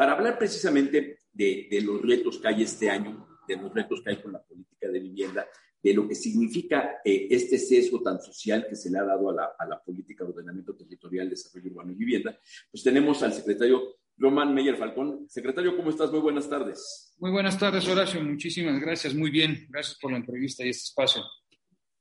Para 0.00 0.12
hablar 0.12 0.38
precisamente 0.38 1.18
de, 1.30 1.82
los 1.84 2.00
retos 2.00 2.38
que 2.38 2.48
hay 2.48 2.62
este 2.62 2.88
año, 2.88 3.38
de 3.46 3.56
los 3.56 3.70
retos 3.70 4.00
que 4.02 4.08
hay 4.08 4.22
con 4.22 4.32
la 4.32 4.42
política 4.42 4.88
de 4.88 4.98
vivienda, 4.98 5.46
de 5.82 5.92
lo 5.92 6.08
que 6.08 6.14
significa 6.14 7.02
eh, 7.04 7.28
este 7.28 7.58
sesgo 7.58 8.00
tan 8.00 8.18
social 8.18 8.66
que 8.66 8.76
se 8.76 8.90
le 8.90 8.98
ha 8.98 9.04
dado 9.04 9.28
a 9.28 9.34
la, 9.34 9.50
a 9.58 9.66
la, 9.66 9.78
política 9.78 10.24
de 10.24 10.30
ordenamiento 10.30 10.74
territorial, 10.74 11.28
desarrollo 11.28 11.72
urbano 11.72 11.92
y 11.92 11.96
vivienda, 11.96 12.34
pues 12.70 12.82
tenemos 12.82 13.22
al 13.22 13.34
secretario 13.34 13.98
Román 14.16 14.54
Meyer 14.54 14.78
Falcón. 14.78 15.26
Secretario, 15.28 15.76
¿cómo 15.76 15.90
estás? 15.90 16.10
Muy 16.10 16.20
buenas 16.20 16.48
tardes. 16.48 17.14
Muy 17.18 17.30
buenas 17.30 17.58
tardes, 17.58 17.86
Horacio. 17.86 18.22
Muchísimas 18.22 18.80
gracias. 18.80 19.14
Muy 19.14 19.30
bien. 19.30 19.66
Gracias 19.68 19.98
por 20.00 20.12
la 20.12 20.16
entrevista 20.16 20.64
y 20.64 20.70
este 20.70 20.84
espacio. 20.84 21.20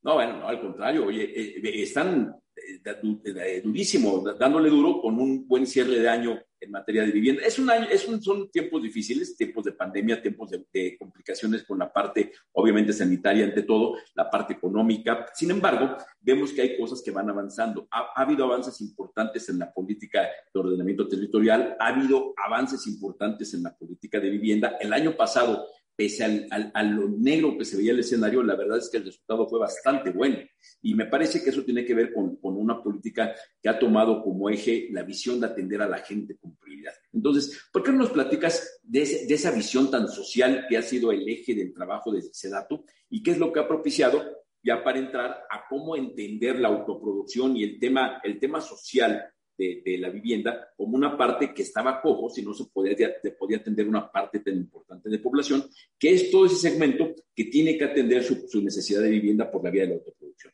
No, 0.03 0.13
bueno, 0.13 0.37
no, 0.37 0.47
al 0.47 0.61
contrario. 0.61 1.05
Oye, 1.07 1.33
eh, 1.35 1.83
están 1.83 2.33
eh, 2.55 3.61
durísimo, 3.61 4.23
dándole 4.39 4.69
duro 4.69 5.01
con 5.01 5.19
un 5.19 5.45
buen 5.45 5.67
cierre 5.67 5.99
de 5.99 6.07
año 6.07 6.39
en 6.59 6.71
materia 6.71 7.03
de 7.03 7.11
vivienda. 7.11 7.43
Es 7.45 7.59
un 7.59 7.69
año, 7.69 7.87
es 7.89 8.07
un, 8.07 8.21
son 8.21 8.49
tiempos 8.49 8.81
difíciles, 8.81 9.35
tiempos 9.35 9.65
de 9.65 9.71
pandemia, 9.73 10.21
tiempos 10.21 10.49
de, 10.49 10.97
complicaciones 10.97 11.63
con 11.63 11.79
la 11.79 11.91
parte, 11.91 12.31
obviamente, 12.53 12.93
sanitaria 12.93 13.45
ante 13.45 13.63
todo, 13.63 13.95
la 14.15 14.29
parte 14.29 14.53
económica. 14.53 15.27
Sin 15.33 15.51
embargo, 15.51 15.95
vemos 16.21 16.51
que 16.51 16.61
hay 16.61 16.77
cosas 16.77 17.01
que 17.01 17.11
van 17.11 17.29
avanzando. 17.29 17.87
Ha, 17.91 18.09
ha 18.15 18.21
habido 18.21 18.45
avances 18.45 18.81
importantes 18.81 19.47
en 19.49 19.59
la 19.59 19.71
política 19.71 20.27
de 20.53 20.59
ordenamiento 20.59 21.07
territorial, 21.07 21.77
ha 21.79 21.87
habido 21.87 22.33
avances 22.37 22.85
importantes 22.87 23.53
en 23.53 23.63
la 23.63 23.75
política 23.75 24.19
de 24.19 24.29
vivienda. 24.29 24.77
El 24.79 24.93
año 24.93 25.15
pasado 25.15 25.67
pese 25.99 26.23
al, 26.23 26.71
a 26.73 26.81
lo 26.81 27.09
negro 27.09 27.57
que 27.57 27.65
se 27.65 27.75
veía 27.75 27.91
el 27.91 27.99
escenario, 27.99 28.41
la 28.41 28.55
verdad 28.55 28.77
es 28.77 28.89
que 28.89 28.95
el 28.95 29.03
resultado 29.03 29.45
fue 29.49 29.59
bastante 29.59 30.11
bueno. 30.11 30.37
Y 30.81 30.95
me 30.95 31.07
parece 31.07 31.43
que 31.43 31.49
eso 31.49 31.65
tiene 31.65 31.83
que 31.83 31.93
ver 31.93 32.13
con, 32.13 32.37
con, 32.37 32.55
una 32.55 32.81
política 32.81 33.35
que 33.61 33.67
ha 33.67 33.77
tomado 33.77 34.23
como 34.23 34.49
eje 34.49 34.87
la 34.91 35.03
visión 35.03 35.41
de 35.41 35.47
atender 35.47 35.81
a 35.81 35.89
la 35.89 35.97
gente 35.97 36.37
con 36.37 36.55
prioridad. 36.55 36.93
Entonces, 37.11 37.67
¿por 37.73 37.83
qué 37.83 37.91
no 37.91 37.97
nos 37.97 38.11
platicas 38.11 38.79
de, 38.81 39.25
de 39.27 39.33
esa 39.33 39.51
visión 39.51 39.91
tan 39.91 40.07
social 40.07 40.67
que 40.69 40.77
ha 40.77 40.81
sido 40.81 41.11
el 41.11 41.27
eje 41.27 41.53
del 41.53 41.73
trabajo 41.73 42.13
de 42.13 42.21
dato 42.49 42.85
y 43.09 43.21
qué 43.21 43.31
es 43.31 43.37
lo 43.37 43.51
que 43.51 43.59
ha 43.59 43.67
propiciado 43.67 44.23
ya 44.63 44.81
para 44.81 44.99
entrar 44.99 45.43
a 45.49 45.65
cómo 45.67 45.97
entender 45.97 46.61
la 46.61 46.69
autoproducción 46.69 47.57
y 47.57 47.65
el 47.65 47.77
tema, 47.77 48.21
el 48.23 48.39
tema 48.39 48.61
social 48.61 49.29
de, 49.59 49.97
la 49.97 50.09
vivienda 50.09 50.69
como 50.75 50.95
una 50.95 51.17
parte 51.17 51.53
que 51.53 51.63
estaba 51.63 52.01
cojo, 52.01 52.29
si 52.29 52.41
no 52.41 52.53
se 52.53 52.65
podía, 52.65 52.95
podía 53.37 53.57
atender 53.57 53.87
una 53.87 54.09
parte 54.09 54.39
tan 54.39 54.55
importante 54.55 55.09
de 55.09 55.19
población, 55.19 55.65
que 55.97 56.13
es 56.13 56.31
todo 56.31 56.45
ese 56.45 56.55
segmento 56.55 57.13
que 57.35 57.45
tiene 57.45 57.77
que 57.77 57.85
atender 57.85 58.23
su, 58.23 58.61
necesidad 58.61 59.01
de 59.01 59.09
vivienda 59.09 59.51
por 59.51 59.63
la 59.63 59.69
vía 59.69 59.83
de 59.83 59.89
la 59.89 59.95
autoproducción. 59.95 60.53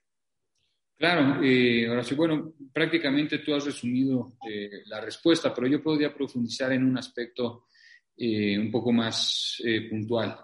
Claro, 0.97 1.43
eh, 1.43 1.87
ahora 1.87 2.03
sí, 2.03 2.15
bueno, 2.15 2.53
prácticamente 2.71 3.39
tú 3.39 3.53
has 3.53 3.65
resumido 3.65 4.37
eh, 4.49 4.69
la 4.85 5.01
respuesta, 5.01 5.53
pero 5.53 5.67
yo 5.67 5.83
podría 5.83 6.13
profundizar 6.13 6.71
en 6.71 6.85
un 6.85 6.97
aspecto 6.97 7.65
eh, 8.17 8.57
un 8.57 8.71
poco 8.71 8.93
más 8.93 9.61
eh, 9.65 9.89
puntual. 9.89 10.39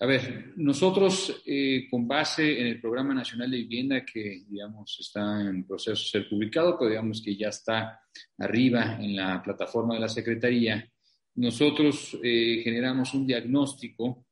A 0.00 0.06
ver, 0.06 0.52
nosotros 0.56 1.42
eh, 1.44 1.88
con 1.90 2.06
base 2.06 2.60
en 2.60 2.68
el 2.68 2.80
Programa 2.80 3.12
Nacional 3.14 3.50
de 3.50 3.56
Vivienda 3.56 4.04
que, 4.04 4.44
digamos, 4.48 4.96
está 5.00 5.40
en 5.40 5.66
proceso 5.66 6.00
de 6.00 6.08
ser 6.08 6.28
publicado, 6.28 6.78
pero 6.78 6.90
digamos 6.90 7.20
que 7.20 7.36
ya 7.36 7.48
está 7.48 8.00
arriba 8.38 8.96
en 9.00 9.16
la 9.16 9.42
plataforma 9.42 9.94
de 9.94 10.00
la 10.00 10.08
Secretaría, 10.08 10.88
nosotros 11.34 12.16
eh, 12.22 12.60
generamos 12.62 13.12
un 13.14 13.26
diagnóstico, 13.26 14.26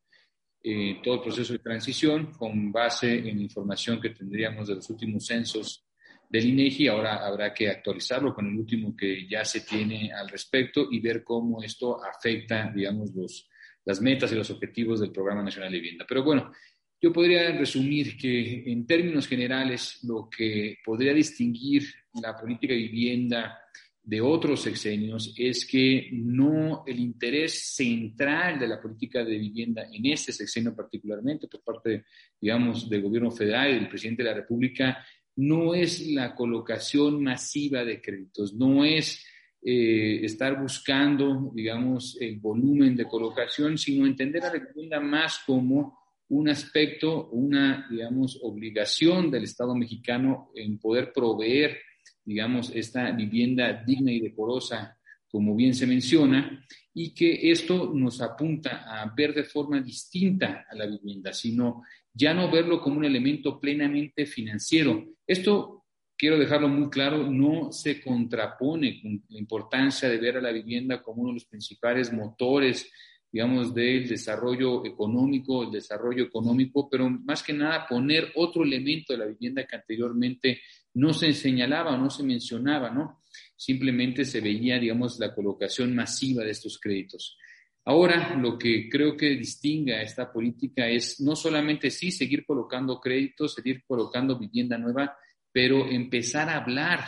eh, 0.62 1.00
todo 1.02 1.14
el 1.14 1.20
proceso 1.22 1.52
de 1.52 1.58
transición, 1.58 2.32
con 2.32 2.70
base 2.70 3.28
en 3.28 3.40
información 3.40 4.00
que 4.00 4.10
tendríamos 4.10 4.68
de 4.68 4.76
los 4.76 4.88
últimos 4.90 5.26
censos 5.26 5.84
del 6.28 6.46
INEGI. 6.46 6.88
Ahora 6.88 7.26
habrá 7.26 7.52
que 7.52 7.68
actualizarlo 7.68 8.32
con 8.32 8.46
el 8.46 8.56
último 8.56 8.96
que 8.96 9.28
ya 9.28 9.44
se 9.44 9.62
tiene 9.62 10.12
al 10.12 10.28
respecto 10.28 10.88
y 10.90 11.00
ver 11.00 11.24
cómo 11.24 11.62
esto 11.62 12.00
afecta, 12.04 12.72
digamos, 12.72 13.12
los 13.14 13.48
las 13.86 14.02
metas 14.02 14.30
y 14.32 14.34
los 14.34 14.50
objetivos 14.50 15.00
del 15.00 15.12
Programa 15.12 15.42
Nacional 15.42 15.72
de 15.72 15.78
Vivienda. 15.78 16.04
Pero 16.06 16.22
bueno, 16.22 16.52
yo 17.00 17.12
podría 17.12 17.52
resumir 17.52 18.16
que 18.16 18.70
en 18.70 18.86
términos 18.86 19.26
generales 19.26 20.00
lo 20.02 20.28
que 20.28 20.78
podría 20.84 21.14
distinguir 21.14 21.84
la 22.20 22.36
política 22.36 22.74
de 22.74 22.80
vivienda 22.80 23.58
de 24.02 24.20
otros 24.20 24.62
sexenios 24.62 25.34
es 25.36 25.66
que 25.66 26.08
no 26.12 26.84
el 26.86 27.00
interés 27.00 27.74
central 27.74 28.58
de 28.58 28.68
la 28.68 28.80
política 28.80 29.24
de 29.24 29.36
vivienda 29.36 29.88
en 29.92 30.06
este 30.06 30.32
sexenio 30.32 30.74
particularmente 30.74 31.48
por 31.48 31.62
parte, 31.62 32.04
digamos, 32.40 32.88
del 32.88 33.02
gobierno 33.02 33.30
federal 33.30 33.70
y 33.70 33.74
del 33.74 33.88
presidente 33.88 34.22
de 34.22 34.30
la 34.30 34.36
República 34.36 35.04
no 35.36 35.74
es 35.74 36.06
la 36.06 36.34
colocación 36.34 37.22
masiva 37.22 37.84
de 37.84 38.00
créditos, 38.00 38.54
no 38.54 38.84
es 38.84 39.24
eh, 39.68 40.24
estar 40.24 40.62
buscando, 40.62 41.50
digamos, 41.52 42.16
el 42.20 42.38
volumen 42.38 42.94
de 42.94 43.04
colocación, 43.04 43.76
sino 43.76 44.06
entender 44.06 44.44
a 44.44 44.52
la 44.52 44.64
vivienda 44.64 45.00
más 45.00 45.40
como 45.44 45.98
un 46.28 46.48
aspecto, 46.48 47.30
una, 47.30 47.84
digamos, 47.90 48.38
obligación 48.44 49.28
del 49.28 49.42
Estado 49.42 49.74
mexicano 49.74 50.52
en 50.54 50.78
poder 50.78 51.12
proveer, 51.12 51.78
digamos, 52.24 52.70
esta 52.76 53.10
vivienda 53.10 53.82
digna 53.84 54.12
y 54.12 54.20
decorosa, 54.20 54.96
como 55.28 55.56
bien 55.56 55.74
se 55.74 55.88
menciona, 55.88 56.64
y 56.94 57.12
que 57.12 57.50
esto 57.50 57.90
nos 57.92 58.22
apunta 58.22 58.84
a 58.86 59.12
ver 59.16 59.34
de 59.34 59.42
forma 59.42 59.80
distinta 59.80 60.64
a 60.70 60.76
la 60.76 60.86
vivienda, 60.86 61.32
sino 61.32 61.82
ya 62.14 62.32
no 62.32 62.48
verlo 62.52 62.80
como 62.80 62.98
un 62.98 63.04
elemento 63.04 63.58
plenamente 63.58 64.26
financiero. 64.26 65.04
Esto 65.26 65.85
quiero 66.16 66.38
dejarlo 66.38 66.68
muy 66.68 66.88
claro, 66.88 67.30
no 67.30 67.72
se 67.72 68.00
contrapone 68.00 69.00
con 69.02 69.22
la 69.28 69.38
importancia 69.38 70.08
de 70.08 70.18
ver 70.18 70.38
a 70.38 70.40
la 70.40 70.52
vivienda 70.52 71.02
como 71.02 71.22
uno 71.22 71.30
de 71.30 71.34
los 71.34 71.44
principales 71.44 72.12
motores, 72.12 72.90
digamos, 73.30 73.74
del 73.74 74.08
desarrollo 74.08 74.84
económico, 74.86 75.64
el 75.64 75.70
desarrollo 75.70 76.24
económico, 76.24 76.88
pero 76.88 77.10
más 77.10 77.42
que 77.42 77.52
nada 77.52 77.86
poner 77.86 78.32
otro 78.36 78.62
elemento 78.62 79.12
de 79.12 79.18
la 79.18 79.26
vivienda 79.26 79.66
que 79.66 79.76
anteriormente 79.76 80.60
no 80.94 81.12
se 81.12 81.32
señalaba, 81.34 81.96
no 81.96 82.08
se 82.08 82.22
mencionaba, 82.22 82.90
¿no? 82.90 83.22
Simplemente 83.54 84.24
se 84.24 84.40
veía, 84.40 84.78
digamos, 84.78 85.18
la 85.18 85.34
colocación 85.34 85.94
masiva 85.94 86.44
de 86.44 86.52
estos 86.52 86.78
créditos. 86.78 87.36
Ahora, 87.84 88.34
lo 88.36 88.58
que 88.58 88.88
creo 88.88 89.16
que 89.16 89.36
distingue 89.36 89.94
a 89.94 90.02
esta 90.02 90.32
política 90.32 90.88
es 90.88 91.20
no 91.20 91.36
solamente 91.36 91.90
sí 91.90 92.10
seguir 92.10 92.44
colocando 92.44 92.98
créditos, 92.98 93.54
seguir 93.54 93.84
colocando 93.86 94.38
vivienda 94.38 94.76
nueva, 94.78 95.16
pero 95.56 95.88
empezar 95.88 96.50
a 96.50 96.58
hablar, 96.58 97.00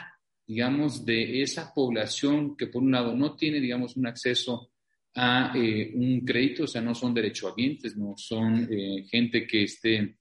digamos, 0.47 1.05
de 1.05 1.43
esa 1.43 1.71
población 1.75 2.57
que 2.57 2.69
por 2.69 2.83
un 2.83 2.93
lado 2.93 3.15
no 3.15 3.37
tiene, 3.37 3.61
digamos, 3.61 3.95
un 3.99 4.07
acceso 4.07 4.71
a 5.15 5.53
eh, 5.55 5.93
un 5.95 6.25
crédito, 6.25 6.65
o 6.65 6.67
sea, 6.67 6.81
no 6.81 6.95
son 6.95 7.13
derechohabientes, 7.13 7.95
no 7.99 8.15
son 8.17 8.67
eh, 8.73 9.05
gente 9.11 9.47
que 9.47 9.65
esté 9.65 10.17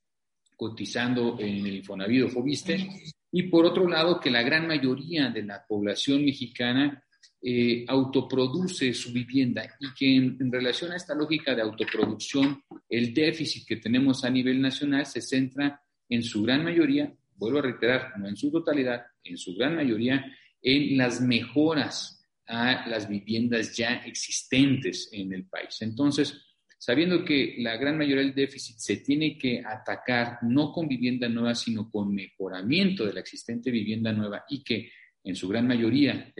cotizando 0.58 1.38
en 1.40 1.68
el 1.68 1.78
Infonavit 1.78 2.24
o 2.24 2.28
Fobiste, 2.28 2.90
y 3.32 3.44
por 3.44 3.66
otro 3.66 3.88
lado, 3.88 4.20
que 4.20 4.30
la 4.30 4.44
gran 4.44 4.68
mayoría 4.68 5.30
de 5.30 5.44
la 5.44 5.66
población 5.66 6.26
mexicana 6.26 7.02
eh, 7.42 7.86
autoproduce 7.88 8.94
su 8.94 9.14
vivienda 9.14 9.64
y 9.80 9.94
que 9.98 10.16
en, 10.18 10.52
relación 10.52 10.92
a 10.92 10.98
esta 10.98 11.16
lógica 11.16 11.56
de 11.56 11.62
autoproducción, 11.62 12.62
el 12.90 13.14
déficit 13.14 13.66
que 13.66 13.78
tenemos 13.78 14.26
a 14.26 14.30
nivel 14.30 14.62
nacional 14.62 15.06
se 15.06 15.22
centra 15.22 15.82
en 16.10 16.24
su 16.24 16.44
gran 16.44 16.66
mayoría 16.66 17.10
vuelvo 17.38 17.60
a 17.60 17.64
reiterar, 17.64 18.14
no 18.18 18.28
en 18.28 18.36
su 18.36 18.52
totalidad, 18.52 19.06
en 19.24 19.38
su 19.38 19.56
gran 19.56 19.76
mayoría, 19.76 20.26
en 20.62 20.98
las 20.98 21.22
mejoras 21.22 22.26
a 22.48 22.88
las 22.88 23.08
viviendas 23.08 23.76
ya 23.76 23.96
existentes 24.06 25.10
en 25.12 25.34
el 25.34 25.46
país. 25.46 25.78
Entonces, 25.82 26.48
sabiendo 26.78 27.26
que 27.26 27.56
la 27.60 27.76
gran 27.78 27.98
mayoría 27.98 28.24
del 28.24 28.36
déficit 28.36 28.78
se 28.78 28.98
tiene 28.98 29.38
que 29.38 29.62
atacar 29.66 30.40
no 30.44 30.72
con 30.72 30.88
vivienda 30.88 31.28
nueva, 31.28 31.56
sino 31.56 31.90
con 31.90 32.14
mejoramiento 32.14 33.06
de 33.06 33.14
la 33.14 33.20
existente 33.20 33.72
vivienda 33.72 34.14
nueva 34.14 34.46
y 34.50 34.64
que 34.64 34.92
en 35.24 35.36
su 35.36 35.48
gran 35.50 35.68
mayoría, 35.68 36.34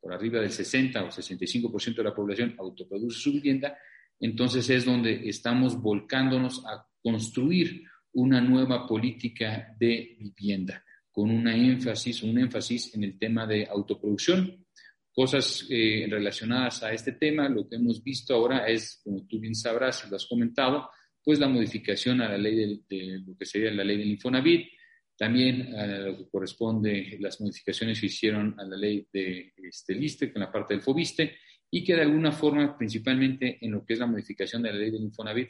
por 0.00 0.12
arriba 0.12 0.40
del 0.40 0.52
60 0.52 1.04
o 1.04 1.08
65% 1.08 1.96
de 1.96 2.04
la 2.04 2.14
población 2.14 2.54
autoproduce 2.58 3.18
su 3.18 3.32
vivienda, 3.32 3.76
entonces 4.20 4.68
es 4.70 4.84
donde 4.84 5.28
estamos 5.28 5.80
volcándonos 5.80 6.64
a 6.66 6.86
construir 7.02 7.84
una 8.18 8.40
nueva 8.40 8.86
política 8.86 9.74
de 9.78 10.16
vivienda 10.18 10.84
con 11.10 11.30
una 11.30 11.56
énfasis, 11.56 12.22
un 12.22 12.38
énfasis 12.38 12.94
en 12.94 13.04
el 13.04 13.18
tema 13.18 13.46
de 13.46 13.66
autoproducción, 13.66 14.64
Cosas 15.10 15.66
eh, 15.68 16.06
relacionadas 16.08 16.84
a 16.84 16.92
este 16.92 17.10
tema, 17.10 17.48
lo 17.48 17.68
que 17.68 17.74
hemos 17.74 18.04
visto 18.04 18.32
ahora 18.36 18.68
es, 18.68 19.00
como 19.02 19.26
tú 19.26 19.40
bien 19.40 19.56
sabrás 19.56 20.04
y 20.06 20.10
lo 20.10 20.14
has 20.14 20.26
comentado, 20.26 20.90
pues 21.24 21.40
la 21.40 21.48
modificación 21.48 22.20
a 22.20 22.28
la 22.28 22.38
ley 22.38 22.84
de, 22.88 23.20
lo 23.26 23.36
que 23.36 23.44
sería 23.44 23.72
la 23.72 23.82
ley 23.82 23.96
del 23.96 24.12
Infonavit, 24.12 24.68
también 25.16 25.74
a 25.74 25.86
lo 25.86 26.18
que 26.18 26.28
corresponde 26.28 27.16
las 27.18 27.40
modificaciones 27.40 28.00
que 28.00 28.06
hicieron 28.06 28.54
a 28.60 28.64
la 28.64 28.76
ley 28.76 29.08
de 29.12 29.54
este, 29.56 29.96
LISTE, 29.96 30.32
con 30.32 30.40
la 30.40 30.52
parte 30.52 30.74
del 30.74 30.84
FOBISTE, 30.84 31.34
y 31.68 31.82
que 31.82 31.96
de 31.96 32.02
alguna 32.02 32.30
forma, 32.30 32.78
principalmente 32.78 33.58
en 33.60 33.72
lo 33.72 33.84
que 33.84 33.94
es 33.94 33.98
la 33.98 34.06
modificación 34.06 34.62
de 34.62 34.72
la 34.72 34.78
ley 34.78 34.92
del 34.92 35.02
Infonavit, 35.02 35.48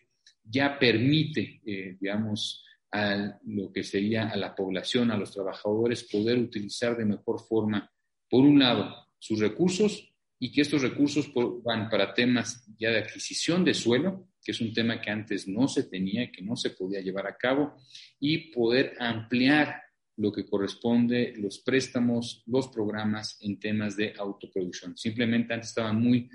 ya 0.50 0.78
permite, 0.78 1.60
eh, 1.64 1.96
digamos, 2.00 2.64
a 2.90 3.38
lo 3.44 3.70
que 3.72 3.84
sería 3.84 4.28
a 4.28 4.36
la 4.36 4.54
población, 4.54 5.10
a 5.10 5.16
los 5.16 5.32
trabajadores, 5.32 6.04
poder 6.04 6.38
utilizar 6.38 6.96
de 6.96 7.04
mejor 7.04 7.40
forma, 7.40 7.90
por 8.30 8.44
un 8.44 8.58
lado, 8.58 8.94
sus 9.18 9.40
recursos 9.40 10.12
y 10.38 10.52
que 10.52 10.62
estos 10.62 10.82
recursos 10.82 11.30
van 11.64 11.90
para 11.90 12.14
temas 12.14 12.64
ya 12.78 12.90
de 12.90 12.98
adquisición 12.98 13.64
de 13.64 13.74
suelo, 13.74 14.28
que 14.42 14.52
es 14.52 14.60
un 14.60 14.72
tema 14.72 15.00
que 15.00 15.10
antes 15.10 15.48
no 15.48 15.66
se 15.66 15.84
tenía, 15.84 16.30
que 16.30 16.42
no 16.42 16.56
se 16.56 16.70
podía 16.70 17.00
llevar 17.00 17.26
a 17.26 17.36
cabo, 17.36 17.74
y 18.20 18.52
poder 18.52 18.94
ampliar 19.00 19.82
lo 20.16 20.32
que 20.32 20.46
corresponde 20.46 21.34
los 21.36 21.58
préstamos, 21.58 22.42
los 22.46 22.68
programas 22.68 23.36
en 23.40 23.58
temas 23.58 23.96
de 23.96 24.14
autoproducción. 24.16 24.96
Simplemente 24.96 25.54
antes 25.54 25.70
estaban 25.70 26.00
muy 26.00 26.28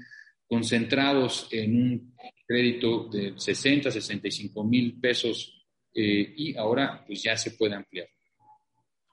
concentrados 0.53 1.47
en 1.49 1.75
un 1.75 2.15
crédito 2.45 3.05
de 3.05 3.33
60, 3.35 3.89
65 3.89 4.63
mil 4.63 4.99
pesos 4.99 5.65
eh, 5.91 6.31
y 6.37 6.55
ahora 6.55 7.03
pues 7.07 7.23
ya 7.23 7.35
se 7.35 7.51
puede 7.51 7.73
ampliar. 7.73 8.07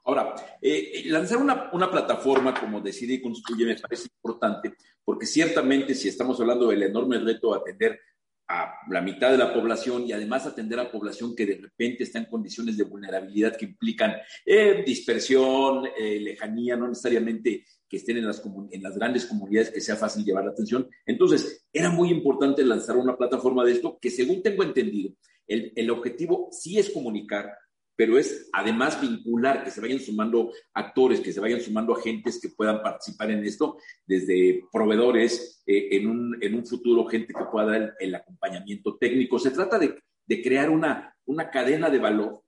Ahora, 0.05 0.35
eh, 0.61 1.05
lanzar 1.07 1.39
una, 1.39 1.71
una, 1.73 1.91
plataforma 1.91 2.53
como 2.53 2.83
Decide 2.83 3.15
y 3.15 3.23
Construye 3.23 3.65
me 3.65 3.77
parece 3.77 4.09
importante, 4.15 4.75
porque 5.03 5.25
ciertamente 5.25 5.95
si 5.95 6.09
estamos 6.09 6.39
hablando 6.41 6.69
del 6.69 6.83
enorme 6.83 7.19
reto 7.19 7.53
de 7.53 7.59
atender 7.61 8.01
a 8.49 8.75
la 8.91 9.01
mitad 9.01 9.31
de 9.31 9.39
la 9.39 9.55
población 9.55 10.07
y 10.07 10.13
además 10.13 10.45
atender 10.45 10.79
a 10.79 10.93
población 10.93 11.35
que 11.35 11.47
de 11.47 11.57
repente 11.57 12.03
está 12.03 12.19
en 12.19 12.27
condiciones 12.27 12.77
de 12.77 12.85
vulnerabilidad 12.85 13.57
que 13.57 13.65
implican 13.65 14.15
eh, 14.45 14.83
dispersión, 14.85 15.89
lejanía, 15.99 16.77
no 16.77 16.87
necesariamente 16.89 17.65
que 17.91 17.97
estén 17.97 18.17
en 18.17 18.27
las, 18.27 18.41
en 18.71 18.83
las 18.83 18.97
grandes 18.97 19.27
comunidades 19.27 19.71
que 19.71 19.81
sea 19.81 19.97
fácil 19.97 20.25
llevar 20.25 20.45
la 20.45 20.53
atención. 20.53 20.89
Entonces, 21.05 21.67
era 21.73 21.91
muy 21.91 22.11
importante 22.11 22.65
lanzar 22.65 22.97
una 22.97 23.17
plataforma 23.17 23.65
de 23.65 23.73
esto 23.73 23.99
que, 24.01 24.11
según 24.11 24.43
tengo 24.43 24.63
entendido, 24.63 25.13
el, 25.49 25.73
el 25.75 25.91
objetivo 25.91 26.49
sí 26.53 26.79
es 26.79 26.91
comunicar, 26.91 27.51
pero 27.97 28.17
es 28.17 28.49
además 28.53 29.01
vincular, 29.01 29.65
que 29.65 29.73
se 29.73 29.81
vayan 29.81 29.99
sumando 29.99 30.53
actores, 30.73 31.21
que 31.21 31.33
se 31.33 31.41
vayan 31.41 31.61
sumando 31.61 31.95
agentes 31.95 32.41
que 32.41 32.49
puedan 32.51 32.81
participar 32.81 33.33
en 33.33 33.45
esto, 33.45 33.77
desde 34.07 34.63
proveedores, 34.73 35.63
eh, 35.67 35.89
en, 35.91 36.07
un, 36.07 36.39
en, 36.41 36.55
un, 36.55 36.65
futuro 36.65 37.05
gente 37.07 37.35
que 37.35 37.45
pueda 37.51 37.67
dar 37.67 37.95
el, 37.99 38.15
acompañamiento 38.15 38.97
técnico. 38.97 39.39
Se 39.39 39.51
trata 39.51 39.79
de, 39.79 39.99
de 40.25 40.43
crear 40.43 40.71
una, 40.71 41.15
una 41.27 41.51
cadena 41.51 41.91
de 41.91 41.99
valor 41.99 42.41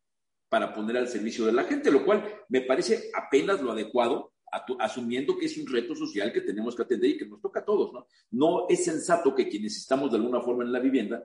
para 0.49 0.73
poner 0.73 0.97
al 0.97 1.09
servicio 1.09 1.45
de 1.47 1.53
la 1.53 1.65
gente, 1.65 1.91
lo 1.91 2.05
cual 2.05 2.25
me 2.49 2.61
parece 2.61 3.11
apenas 3.15 3.61
lo 3.61 3.73
adecuado, 3.73 4.32
asumiendo 4.79 5.37
que 5.37 5.47
es 5.47 5.57
un 5.57 5.67
reto 5.67 5.95
social 5.95 6.33
que 6.33 6.43
tenemos 6.43 6.77
que 6.77 6.83
atender 6.83 7.11
y 7.11 7.19
que 7.19 7.27
nos 7.27 7.41
toca 7.41 7.61
a 7.61 7.65
todos, 7.65 7.93
¿no? 7.93 8.07
No 8.33 8.67
es 8.69 8.85
sensato 8.85 9.35
que 9.35 9.49
quienes 9.49 9.77
estamos 9.77 10.11
de 10.11 10.19
alguna 10.19 10.41
forma 10.41 10.65
en 10.65 10.73
la 10.73 10.81
vivienda 10.81 11.23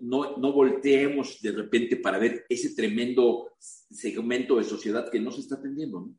no, 0.00 0.36
no, 0.36 0.52
volteemos 0.52 1.40
de 1.40 1.52
repente 1.52 1.96
para 1.96 2.18
ver 2.18 2.44
ese 2.48 2.74
tremendo 2.74 3.52
segmento 3.58 4.56
de 4.56 4.64
sociedad 4.64 5.10
que 5.10 5.20
no 5.20 5.30
se 5.30 5.40
está 5.40 5.54
atendiendo. 5.56 6.10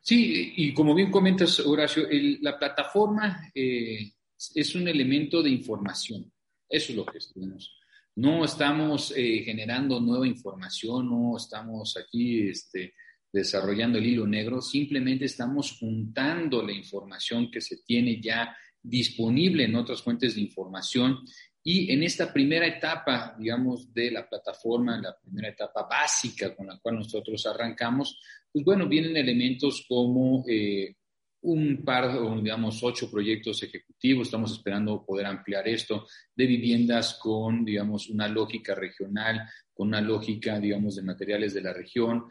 Sí, 0.00 0.52
y 0.56 0.74
como 0.74 0.94
bien 0.94 1.10
comentas, 1.10 1.60
Horacio, 1.60 2.06
la 2.40 2.58
plataforma 2.58 3.50
eh, 3.54 4.12
es 4.54 4.74
un 4.74 4.86
elemento 4.86 5.42
de 5.42 5.50
información. 5.50 6.30
Eso 6.68 6.92
es 6.92 6.96
lo 6.96 7.06
que 7.06 7.18
tenemos. 7.34 7.74
No 8.16 8.44
estamos 8.44 9.12
eh, 9.16 9.42
generando 9.44 10.00
nueva 10.00 10.26
información, 10.26 11.08
no 11.08 11.36
estamos 11.36 11.96
aquí 11.96 12.48
este, 12.48 12.94
desarrollando 13.32 13.98
el 13.98 14.06
hilo 14.06 14.26
negro, 14.26 14.60
simplemente 14.60 15.26
estamos 15.26 15.76
juntando 15.78 16.62
la 16.62 16.72
información 16.72 17.50
que 17.50 17.60
se 17.60 17.78
tiene 17.84 18.20
ya 18.20 18.56
disponible 18.82 19.64
en 19.64 19.74
otras 19.76 20.02
fuentes 20.02 20.34
de 20.34 20.40
información 20.40 21.18
y 21.62 21.92
en 21.92 22.02
esta 22.02 22.32
primera 22.32 22.66
etapa, 22.66 23.36
digamos, 23.38 23.92
de 23.92 24.10
la 24.10 24.26
plataforma, 24.26 24.98
la 24.98 25.14
primera 25.18 25.48
etapa 25.48 25.86
básica 25.86 26.54
con 26.54 26.66
la 26.66 26.78
cual 26.78 26.96
nosotros 26.96 27.44
arrancamos, 27.46 28.18
pues 28.50 28.64
bueno, 28.64 28.88
vienen 28.88 29.16
elementos 29.16 29.84
como 29.86 30.44
eh, 30.48 30.96
un 31.42 31.84
par, 31.84 32.10
digamos, 32.42 32.82
ocho 32.82 33.10
proyectos 33.10 33.62
ejecutivos. 33.62 34.28
Estamos 34.28 34.52
esperando 34.52 35.04
poder 35.04 35.26
ampliar 35.26 35.68
esto 35.68 36.06
de 36.34 36.46
viviendas 36.46 37.18
con, 37.20 37.64
digamos, 37.64 38.08
una 38.08 38.28
lógica 38.28 38.74
regional, 38.74 39.42
con 39.74 39.88
una 39.88 40.00
lógica, 40.00 40.58
digamos, 40.58 40.96
de 40.96 41.02
materiales 41.02 41.52
de 41.52 41.60
la 41.60 41.72
región 41.72 42.28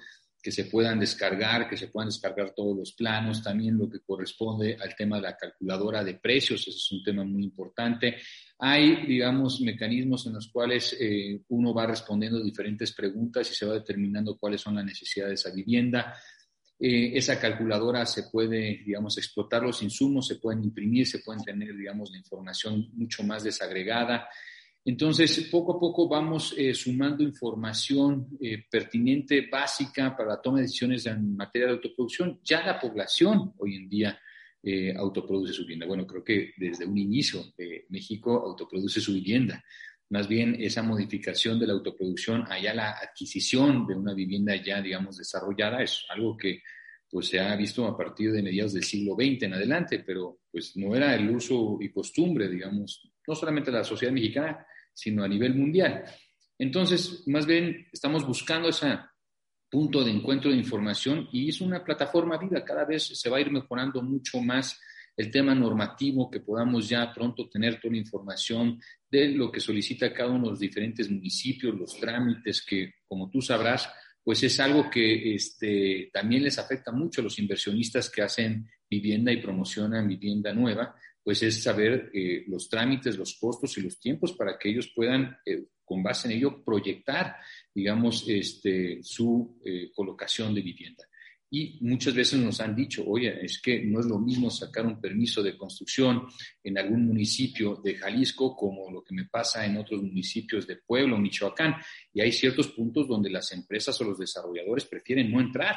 que 0.47 0.51
se 0.53 0.63
puedan 0.63 0.97
descargar, 0.97 1.67
que 1.67 1.75
se 1.75 1.89
puedan 1.89 2.07
descargar 2.07 2.53
todos 2.55 2.73
los 2.73 2.93
planos, 2.93 3.43
también 3.43 3.77
lo 3.77 3.89
que 3.89 3.99
corresponde 3.99 4.77
al 4.79 4.95
tema 4.95 5.17
de 5.17 5.23
la 5.23 5.35
calculadora 5.35 6.05
de 6.05 6.13
precios, 6.13 6.61
ese 6.61 6.77
es 6.77 6.89
un 6.93 7.03
tema 7.03 7.25
muy 7.25 7.43
importante. 7.43 8.15
Hay, 8.57 9.05
digamos, 9.05 9.59
mecanismos 9.59 10.25
en 10.25 10.35
los 10.35 10.47
cuales 10.47 10.95
eh, 11.01 11.41
uno 11.49 11.73
va 11.73 11.85
respondiendo 11.85 12.41
diferentes 12.41 12.93
preguntas 12.93 13.51
y 13.51 13.55
se 13.55 13.65
va 13.65 13.73
determinando 13.73 14.37
cuáles 14.37 14.61
son 14.61 14.75
las 14.75 14.85
necesidades 14.85 15.31
de 15.31 15.49
esa 15.49 15.53
vivienda. 15.53 16.15
Eh, 16.79 17.11
esa 17.15 17.37
calculadora 17.37 18.05
se 18.05 18.23
puede, 18.31 18.83
digamos, 18.85 19.17
explotar 19.17 19.63
los 19.63 19.83
insumos, 19.83 20.27
se 20.27 20.35
pueden 20.35 20.63
imprimir, 20.63 21.05
se 21.05 21.19
pueden 21.19 21.43
tener, 21.43 21.75
digamos, 21.75 22.09
la 22.09 22.19
información 22.19 22.87
mucho 22.93 23.21
más 23.21 23.43
desagregada. 23.43 24.29
Entonces, 24.87 25.49
poco 25.51 25.75
a 25.75 25.79
poco 25.81 26.07
vamos 26.07 26.55
eh, 26.57 26.73
sumando 26.73 27.21
información 27.21 28.25
eh, 28.39 28.63
pertinente, 28.71 29.45
básica 29.51 30.15
para 30.15 30.29
la 30.29 30.41
toma 30.41 30.59
de 30.59 30.63
decisiones 30.63 31.05
en 31.07 31.35
materia 31.35 31.67
de 31.67 31.73
autoproducción. 31.73 32.39
Ya 32.41 32.65
la 32.65 32.79
población 32.79 33.51
hoy 33.57 33.75
en 33.75 33.89
día 33.89 34.17
eh, 34.63 34.95
autoproduce 34.95 35.51
su 35.51 35.63
vivienda. 35.63 35.87
Bueno, 35.87 36.07
creo 36.07 36.23
que 36.23 36.53
desde 36.55 36.85
un 36.85 36.97
inicio 36.97 37.43
México 37.89 38.41
autoproduce 38.45 39.01
su 39.01 39.13
vivienda. 39.13 39.61
Más 40.09 40.25
bien 40.29 40.55
esa 40.57 40.83
modificación 40.83 41.59
de 41.59 41.67
la 41.67 41.73
autoproducción 41.73 42.49
allá 42.49 42.73
la 42.73 42.91
adquisición 42.91 43.85
de 43.85 43.93
una 43.93 44.13
vivienda 44.13 44.55
ya, 44.55 44.81
digamos, 44.81 45.17
desarrollada 45.17 45.83
es 45.83 46.05
algo 46.07 46.37
que 46.37 46.61
pues 47.09 47.27
se 47.27 47.41
ha 47.41 47.53
visto 47.57 47.85
a 47.85 47.97
partir 47.97 48.31
de 48.31 48.41
mediados 48.41 48.71
del 48.71 48.85
siglo 48.85 49.15
XX 49.15 49.43
en 49.43 49.53
adelante, 49.53 49.99
pero 49.99 50.43
pues 50.49 50.77
no 50.77 50.95
era 50.95 51.13
el 51.13 51.29
uso 51.29 51.77
y 51.81 51.89
costumbre, 51.89 52.47
digamos, 52.47 53.11
no 53.27 53.35
solamente 53.35 53.69
la 53.69 53.83
sociedad 53.83 54.13
mexicana, 54.13 54.65
sino 54.97 55.23
a 55.23 55.27
nivel 55.27 55.53
mundial. 55.53 56.03
Entonces, 56.57 57.23
más 57.27 57.45
bien 57.45 57.87
estamos 57.93 58.25
buscando 58.25 58.69
ese 58.69 58.97
punto 59.69 60.03
de 60.03 60.11
encuentro 60.11 60.49
de 60.49 60.57
información 60.57 61.29
y 61.31 61.49
es 61.49 61.61
una 61.61 61.83
plataforma 61.83 62.37
viva. 62.37 62.65
Cada 62.65 62.83
vez 62.83 63.03
se 63.03 63.29
va 63.29 63.37
a 63.37 63.41
ir 63.41 63.51
mejorando 63.51 64.01
mucho 64.01 64.41
más 64.41 64.79
el 65.15 65.29
tema 65.29 65.53
normativo, 65.53 66.29
que 66.31 66.39
podamos 66.39 66.89
ya 66.89 67.13
pronto 67.13 67.47
tener 67.47 67.79
toda 67.79 67.91
la 67.91 67.99
información 67.99 68.79
de 69.09 69.29
lo 69.29 69.51
que 69.51 69.59
solicita 69.59 70.13
cada 70.13 70.29
uno 70.29 70.45
de 70.45 70.49
los 70.51 70.59
diferentes 70.59 71.09
municipios, 71.09 71.75
los 71.75 71.99
trámites 71.99 72.63
que, 72.63 72.95
como 73.07 73.29
tú 73.29 73.41
sabrás, 73.41 73.89
pues 74.23 74.43
es 74.43 74.59
algo 74.59 74.89
que 74.89 75.35
este, 75.35 76.09
también 76.11 76.43
les 76.43 76.57
afecta 76.57 76.91
mucho 76.91 77.21
a 77.21 77.23
los 77.23 77.39
inversionistas 77.39 78.09
que 78.09 78.21
hacen 78.21 78.67
vivienda 78.89 79.31
y 79.31 79.41
promocionan 79.41 80.07
vivienda 80.07 80.53
nueva, 80.53 80.95
pues 81.27 81.43
es 81.43 81.61
saber 81.61 82.09
eh, 82.13 82.45
los 82.47 82.69
trámites, 82.69 83.17
los 83.17 83.35
costos 83.35 83.77
y 83.77 83.81
los 83.81 83.99
tiempos 83.99 84.31
para 84.31 84.57
que 84.57 84.69
ellos 84.69 84.93
puedan, 84.95 85.35
eh, 85.45 85.65
con 85.83 86.01
base 86.01 86.29
en 86.29 86.37
ello, 86.37 86.63
proyectar, 86.63 87.35
digamos, 87.75 88.23
este, 88.29 88.99
su 89.03 89.59
eh, 89.65 89.91
colocación 89.93 90.55
de 90.55 90.61
vivienda. 90.61 91.03
Y 91.49 91.79
muchas 91.81 92.13
veces 92.13 92.39
nos 92.39 92.61
han 92.61 92.73
dicho, 92.73 93.03
oye, 93.05 93.43
es 93.43 93.61
que 93.61 93.83
no 93.83 93.99
es 93.99 94.05
lo 94.05 94.19
mismo 94.19 94.49
sacar 94.49 94.85
un 94.85 95.01
permiso 95.01 95.43
de 95.43 95.57
construcción 95.57 96.27
en 96.63 96.77
algún 96.77 97.05
municipio 97.05 97.81
de 97.83 97.95
Jalisco 97.95 98.55
como 98.55 98.89
lo 98.89 99.03
que 99.03 99.13
me 99.13 99.25
pasa 99.25 99.65
en 99.65 99.75
otros 99.75 100.01
municipios 100.01 100.65
de 100.65 100.77
Pueblo, 100.77 101.17
Michoacán. 101.17 101.75
Y 102.13 102.21
hay 102.21 102.31
ciertos 102.31 102.69
puntos 102.69 103.05
donde 103.05 103.29
las 103.29 103.51
empresas 103.51 103.99
o 103.99 104.05
los 104.05 104.17
desarrolladores 104.17 104.85
prefieren 104.85 105.29
no 105.29 105.41
entrar 105.41 105.75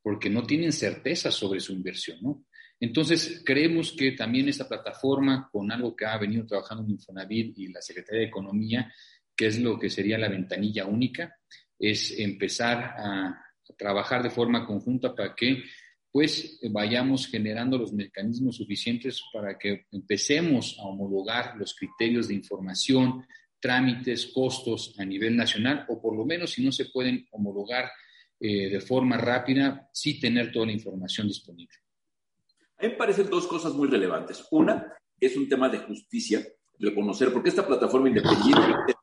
porque 0.00 0.30
no 0.30 0.44
tienen 0.44 0.70
certeza 0.70 1.32
sobre 1.32 1.58
su 1.58 1.72
inversión, 1.72 2.18
¿no? 2.22 2.44
Entonces, 2.80 3.42
creemos 3.44 3.92
que 3.92 4.12
también 4.12 4.48
esta 4.48 4.68
plataforma, 4.68 5.48
con 5.50 5.70
algo 5.72 5.96
que 5.96 6.06
ha 6.06 6.16
venido 6.16 6.46
trabajando 6.46 6.84
en 6.84 6.92
Infonavit 6.92 7.58
y 7.58 7.68
la 7.68 7.82
Secretaría 7.82 8.20
de 8.20 8.26
Economía, 8.28 8.92
que 9.34 9.46
es 9.46 9.58
lo 9.58 9.78
que 9.78 9.90
sería 9.90 10.18
la 10.18 10.28
ventanilla 10.28 10.86
única, 10.86 11.36
es 11.78 12.18
empezar 12.18 12.78
a, 12.78 13.44
trabajar 13.76 14.22
de 14.22 14.30
forma 14.30 14.66
conjunta 14.66 15.14
para 15.14 15.34
que 15.34 15.62
pues 16.10 16.58
vayamos 16.70 17.26
generando 17.26 17.76
los 17.76 17.92
mecanismos 17.92 18.56
suficientes 18.56 19.22
para 19.30 19.58
que 19.58 19.84
empecemos 19.92 20.74
a 20.80 20.84
homologar 20.84 21.54
los 21.58 21.74
criterios 21.74 22.28
de 22.28 22.34
información, 22.34 23.26
trámites, 23.60 24.24
costos 24.34 24.94
a 24.98 25.04
nivel 25.04 25.36
nacional, 25.36 25.84
o 25.90 26.00
por 26.00 26.16
lo 26.16 26.24
menos 26.24 26.52
si 26.52 26.64
no 26.64 26.72
se 26.72 26.86
pueden 26.86 27.28
homologar 27.30 27.90
eh, 28.40 28.70
de 28.70 28.80
forma 28.80 29.18
rápida, 29.18 29.90
sí 29.92 30.18
tener 30.18 30.50
toda 30.50 30.64
la 30.64 30.72
información 30.72 31.28
disponible. 31.28 31.76
A 32.78 32.84
mí 32.84 32.90
me 32.90 32.96
parecen 32.96 33.28
dos 33.28 33.46
cosas 33.46 33.74
muy 33.74 33.88
relevantes. 33.88 34.46
Una 34.50 34.94
es 35.20 35.36
un 35.36 35.48
tema 35.48 35.68
de 35.68 35.78
justicia, 35.78 36.46
reconocer, 36.78 37.32
porque 37.32 37.48
esta 37.48 37.66
plataforma 37.66 38.08
independiente 38.08 38.94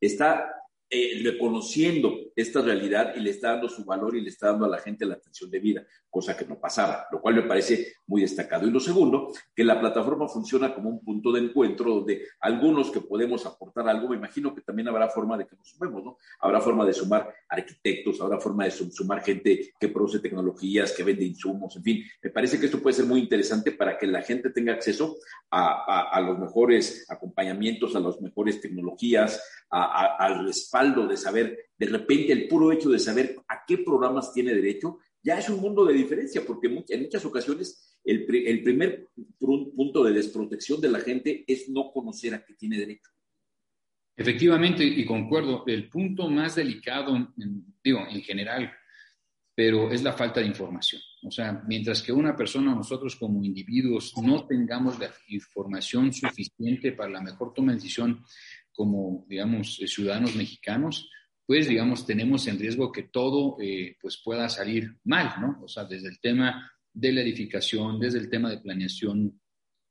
está 0.00 0.52
eh, 0.90 1.20
reconociendo 1.22 2.23
esta 2.36 2.60
realidad 2.60 3.14
y 3.16 3.20
le 3.20 3.30
está 3.30 3.52
dando 3.52 3.68
su 3.68 3.84
valor 3.84 4.16
y 4.16 4.20
le 4.20 4.28
está 4.28 4.48
dando 4.48 4.64
a 4.64 4.68
la 4.68 4.78
gente 4.78 5.06
la 5.06 5.14
atención 5.14 5.50
debida, 5.50 5.86
cosa 6.10 6.36
que 6.36 6.44
no 6.44 6.58
pasaba, 6.58 7.06
lo 7.10 7.20
cual 7.20 7.36
me 7.36 7.42
parece 7.42 7.94
muy 8.06 8.22
destacado. 8.22 8.66
Y 8.66 8.70
lo 8.70 8.80
segundo, 8.80 9.32
que 9.54 9.64
la 9.64 9.80
plataforma 9.80 10.28
funciona 10.28 10.74
como 10.74 10.90
un 10.90 11.04
punto 11.04 11.32
de 11.32 11.40
encuentro 11.40 11.94
donde 11.94 12.26
algunos 12.40 12.90
que 12.90 13.00
podemos 13.00 13.46
aportar 13.46 13.88
algo, 13.88 14.08
me 14.08 14.16
imagino 14.16 14.54
que 14.54 14.62
también 14.62 14.88
habrá 14.88 15.08
forma 15.08 15.36
de 15.38 15.46
que 15.46 15.56
nos 15.56 15.68
sumemos, 15.68 16.04
¿no? 16.04 16.18
Habrá 16.40 16.60
forma 16.60 16.84
de 16.84 16.92
sumar 16.92 17.32
arquitectos, 17.48 18.20
habrá 18.20 18.40
forma 18.40 18.64
de 18.64 18.70
sumar 18.70 19.22
gente 19.22 19.72
que 19.78 19.88
produce 19.88 20.18
tecnologías, 20.18 20.92
que 20.92 21.04
vende 21.04 21.24
insumos, 21.24 21.76
en 21.76 21.82
fin, 21.82 22.04
me 22.22 22.30
parece 22.30 22.58
que 22.58 22.66
esto 22.66 22.80
puede 22.80 22.94
ser 22.94 23.06
muy 23.06 23.20
interesante 23.20 23.72
para 23.72 23.98
que 23.98 24.06
la 24.06 24.22
gente 24.22 24.50
tenga 24.50 24.72
acceso 24.72 25.16
a, 25.50 26.10
a 26.10 26.20
los 26.20 26.38
mejores 26.38 27.06
acompañamientos, 27.08 27.94
a 27.94 28.00
las 28.00 28.20
mejores 28.20 28.60
tecnologías, 28.60 29.40
al 29.70 30.46
respaldo 30.46 31.06
de 31.06 31.16
saber, 31.16 31.58
de 31.76 31.86
repente 31.86 32.23
el 32.32 32.48
puro 32.48 32.72
hecho 32.72 32.90
de 32.90 32.98
saber 32.98 33.36
a 33.48 33.64
qué 33.66 33.78
programas 33.78 34.32
tiene 34.32 34.54
derecho, 34.54 34.98
ya 35.22 35.38
es 35.38 35.48
un 35.48 35.60
mundo 35.60 35.84
de 35.84 35.94
diferencia, 35.94 36.42
porque 36.46 36.68
en 36.88 37.02
muchas 37.02 37.24
ocasiones 37.24 37.98
el, 38.04 38.26
el 38.46 38.62
primer 38.62 39.08
punto 39.38 40.04
de 40.04 40.12
desprotección 40.12 40.80
de 40.80 40.90
la 40.90 41.00
gente 41.00 41.44
es 41.46 41.68
no 41.68 41.90
conocer 41.92 42.34
a 42.34 42.44
qué 42.44 42.54
tiene 42.54 42.78
derecho. 42.78 43.10
Efectivamente, 44.16 44.84
y 44.84 45.04
concuerdo, 45.04 45.64
el 45.66 45.88
punto 45.88 46.28
más 46.28 46.54
delicado, 46.54 47.32
digo, 47.82 48.06
en 48.08 48.22
general, 48.22 48.72
pero 49.54 49.90
es 49.90 50.02
la 50.02 50.12
falta 50.12 50.40
de 50.40 50.46
información. 50.46 51.00
O 51.22 51.30
sea, 51.30 51.62
mientras 51.66 52.02
que 52.02 52.12
una 52.12 52.36
persona, 52.36 52.74
nosotros 52.74 53.16
como 53.16 53.42
individuos, 53.42 54.12
no 54.22 54.46
tengamos 54.46 54.98
la 54.98 55.10
información 55.28 56.12
suficiente 56.12 56.92
para 56.92 57.10
la 57.10 57.22
mejor 57.22 57.52
toma 57.54 57.72
de 57.72 57.76
decisión 57.76 58.22
como, 58.72 59.24
digamos, 59.28 59.80
eh, 59.80 59.86
ciudadanos 59.86 60.34
mexicanos, 60.34 61.08
pues, 61.46 61.68
digamos, 61.68 62.06
tenemos 62.06 62.46
en 62.46 62.58
riesgo 62.58 62.90
que 62.90 63.04
todo, 63.04 63.56
eh, 63.60 63.96
pues, 64.00 64.20
pueda 64.24 64.48
salir 64.48 64.96
mal, 65.04 65.34
¿no? 65.40 65.60
O 65.62 65.68
sea, 65.68 65.84
desde 65.84 66.08
el 66.08 66.18
tema 66.20 66.70
de 66.92 67.12
la 67.12 67.20
edificación, 67.20 68.00
desde 68.00 68.18
el 68.18 68.30
tema 68.30 68.50
de 68.50 68.58
planeación, 68.58 69.40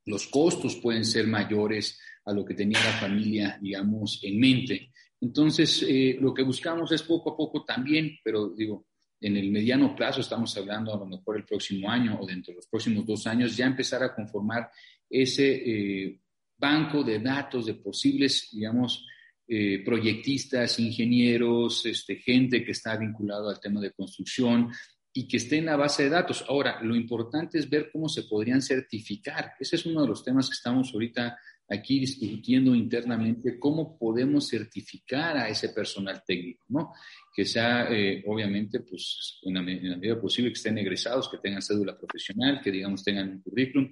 los 0.06 0.26
costos 0.26 0.76
pueden 0.76 1.04
ser 1.04 1.26
mayores 1.26 2.00
a 2.24 2.32
lo 2.32 2.44
que 2.44 2.54
tenía 2.54 2.82
la 2.82 2.92
familia, 2.92 3.58
digamos, 3.60 4.20
en 4.22 4.38
mente. 4.38 4.90
Entonces, 5.20 5.84
eh, 5.88 6.16
lo 6.20 6.34
que 6.34 6.42
buscamos 6.42 6.90
es 6.92 7.02
poco 7.02 7.32
a 7.32 7.36
poco 7.36 7.64
también, 7.64 8.18
pero 8.22 8.48
digo, 8.50 8.86
en 9.20 9.36
el 9.36 9.50
mediano 9.50 9.94
plazo, 9.94 10.20
estamos 10.20 10.54
hablando 10.56 10.92
a 10.92 10.98
lo 10.98 11.06
mejor 11.06 11.36
el 11.36 11.44
próximo 11.44 11.88
año 11.88 12.18
o 12.20 12.26
dentro 12.26 12.52
de 12.52 12.56
los 12.56 12.66
próximos 12.66 13.06
dos 13.06 13.26
años, 13.26 13.56
ya 13.56 13.66
empezar 13.66 14.02
a 14.02 14.14
conformar 14.14 14.70
ese 15.08 16.20
banco 16.58 17.02
de 17.02 17.18
datos 17.20 17.66
de 17.66 17.74
posibles, 17.74 18.48
digamos, 18.52 19.06
eh, 19.46 19.82
proyectistas, 19.84 20.78
ingenieros, 20.78 21.84
este, 21.86 22.16
gente 22.16 22.64
que 22.64 22.72
está 22.72 22.96
vinculado 22.96 23.50
al 23.50 23.60
tema 23.60 23.80
de 23.80 23.92
construcción 23.92 24.70
y 25.12 25.28
que 25.28 25.36
esté 25.36 25.58
en 25.58 25.66
la 25.66 25.76
base 25.76 26.04
de 26.04 26.10
datos. 26.10 26.44
Ahora, 26.48 26.80
lo 26.82 26.96
importante 26.96 27.58
es 27.58 27.68
ver 27.68 27.90
cómo 27.92 28.08
se 28.08 28.24
podrían 28.24 28.62
certificar. 28.62 29.52
Ese 29.60 29.76
es 29.76 29.86
uno 29.86 30.02
de 30.02 30.08
los 30.08 30.24
temas 30.24 30.48
que 30.48 30.54
estamos 30.54 30.92
ahorita 30.92 31.36
aquí 31.68 32.00
discutiendo 32.00 32.74
internamente, 32.74 33.58
cómo 33.58 33.98
podemos 33.98 34.48
certificar 34.48 35.36
a 35.36 35.48
ese 35.48 35.70
personal 35.70 36.22
técnico, 36.26 36.64
¿no? 36.68 36.92
Que 37.34 37.44
sea, 37.44 37.88
eh, 37.90 38.22
obviamente, 38.26 38.80
pues, 38.80 39.40
en 39.42 39.54
la, 39.54 39.60
en 39.60 39.90
la 39.90 39.96
medida 39.96 40.20
posible 40.20 40.50
que 40.50 40.58
estén 40.58 40.78
egresados, 40.78 41.28
que 41.28 41.38
tengan 41.38 41.62
cédula 41.62 41.96
profesional, 41.96 42.60
que, 42.62 42.70
digamos, 42.70 43.02
tengan 43.02 43.30
un 43.30 43.40
currículum 43.40 43.90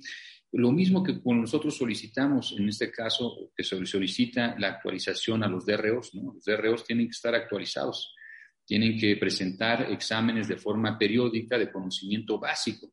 lo 0.52 0.70
mismo 0.70 1.02
que 1.02 1.18
cuando 1.18 1.42
nosotros 1.42 1.76
solicitamos, 1.76 2.54
en 2.58 2.68
este 2.68 2.90
caso, 2.90 3.50
que 3.56 3.64
se 3.64 3.84
solicita 3.86 4.54
la 4.58 4.68
actualización 4.68 5.42
a 5.42 5.48
los 5.48 5.64
DROs, 5.64 6.14
¿no? 6.14 6.34
Los 6.34 6.44
DROs 6.44 6.84
tienen 6.84 7.06
que 7.06 7.12
estar 7.12 7.34
actualizados, 7.34 8.14
tienen 8.66 8.98
que 8.98 9.16
presentar 9.16 9.90
exámenes 9.90 10.48
de 10.48 10.56
forma 10.56 10.98
periódica 10.98 11.56
de 11.56 11.72
conocimiento 11.72 12.38
básico. 12.38 12.92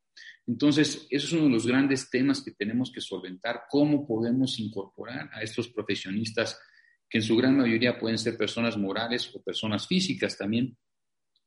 Entonces, 0.50 1.08
eso 1.10 1.28
es 1.28 1.34
uno 1.34 1.44
de 1.44 1.52
los 1.52 1.68
grandes 1.68 2.10
temas 2.10 2.44
que 2.44 2.52
tenemos 2.52 2.92
que 2.92 3.02
solventar, 3.02 3.62
cómo 3.70 4.08
podemos 4.08 4.60
incorporar 4.60 5.30
a 5.32 5.42
estos 5.42 5.70
profesionistas, 5.70 6.60
que 7.08 7.20
en 7.20 7.24
su 7.24 7.38
gran 7.38 7.56
mayoría 7.56 8.00
pueden 8.00 8.18
ser 8.18 8.36
personas 8.36 8.76
morales 8.76 9.34
o 9.34 9.44
personas 9.44 9.88
físicas 9.88 10.38
también, 10.38 10.76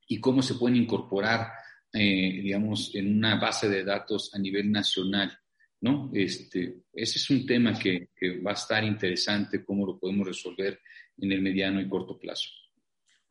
y 0.07 0.21
cómo 0.21 0.41
se 0.41 0.55
pueden 0.55 0.77
incorporar, 0.77 1.49
eh, 1.93 2.41
digamos, 2.43 2.95
en 2.95 3.17
una 3.17 3.41
base 3.41 3.69
de 3.69 3.85
datos 3.85 4.31
a 4.35 4.39
nivel 4.39 4.71
nacional 4.71 5.37
¿no? 5.83 6.11
Este, 6.15 6.85
ese 6.93 7.19
es 7.19 7.31
un 7.31 7.45
tema 7.45 7.79
que, 7.79 8.09
va 8.45 8.53
a 8.53 8.55
estar 8.55 8.85
interesante, 8.85 9.65
cómo 9.65 9.85
lo 9.85 9.99
podemos 9.99 10.27
resolver 10.27 10.81
en 11.19 11.33
el 11.33 11.43
mediano 11.43 11.81
y 11.81 11.89
corto 11.89 12.19
plazo. 12.19 12.49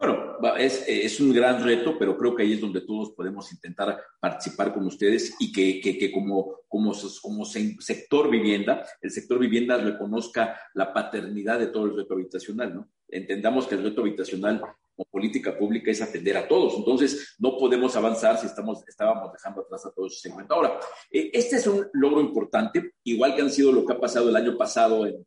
Bueno, 0.01 0.57
es, 0.57 1.19
un 1.19 1.31
gran 1.31 1.63
reto, 1.63 1.95
pero 1.99 2.17
creo 2.17 2.35
que 2.35 2.41
ahí 2.41 2.53
es 2.53 2.61
donde 2.61 2.81
todos 2.81 3.11
podemos 3.11 3.51
intentar 3.53 4.01
participar 4.19 4.73
con 4.73 4.87
ustedes 4.87 5.35
y 5.39 5.51
que, 5.51 6.11
como, 6.11 6.61
como, 6.67 6.93
como 7.21 7.45
sector 7.45 8.29
vivienda, 8.29 8.83
el 8.99 9.11
sector 9.11 9.37
vivienda 9.37 9.77
reconozca 9.77 10.59
la 10.73 10.91
paternidad 10.91 11.59
de 11.59 11.67
todo 11.67 11.85
el 11.85 11.95
reto 11.95 12.15
habitacional, 12.15 12.73
¿no? 12.73 12.89
Entendamos 13.07 13.67
que 13.67 13.75
el 13.75 13.83
reto 13.83 14.01
habitacional 14.01 14.61
política 15.09 15.57
pública 15.57 15.91
es 15.91 16.01
atender 16.01 16.37
a 16.37 16.47
todos. 16.47 16.75
Entonces, 16.77 17.35
no 17.39 17.57
podemos 17.57 17.95
avanzar 17.95 18.37
si 18.37 18.47
estamos, 18.47 18.83
estábamos 18.87 19.31
dejando 19.33 19.61
atrás 19.61 19.85
a 19.85 19.91
todos 19.91 20.13
ese 20.13 20.29
segmento. 20.29 20.53
Ahora, 20.53 20.79
eh, 21.09 21.29
este 21.33 21.57
es 21.57 21.67
un 21.67 21.87
logro 21.93 22.21
importante, 22.21 22.93
igual 23.03 23.35
que 23.35 23.41
han 23.41 23.51
sido 23.51 23.71
lo 23.71 23.85
que 23.85 23.93
ha 23.93 23.99
pasado 23.99 24.29
el 24.29 24.35
año 24.35 24.57
pasado 24.57 25.05
en, 25.05 25.25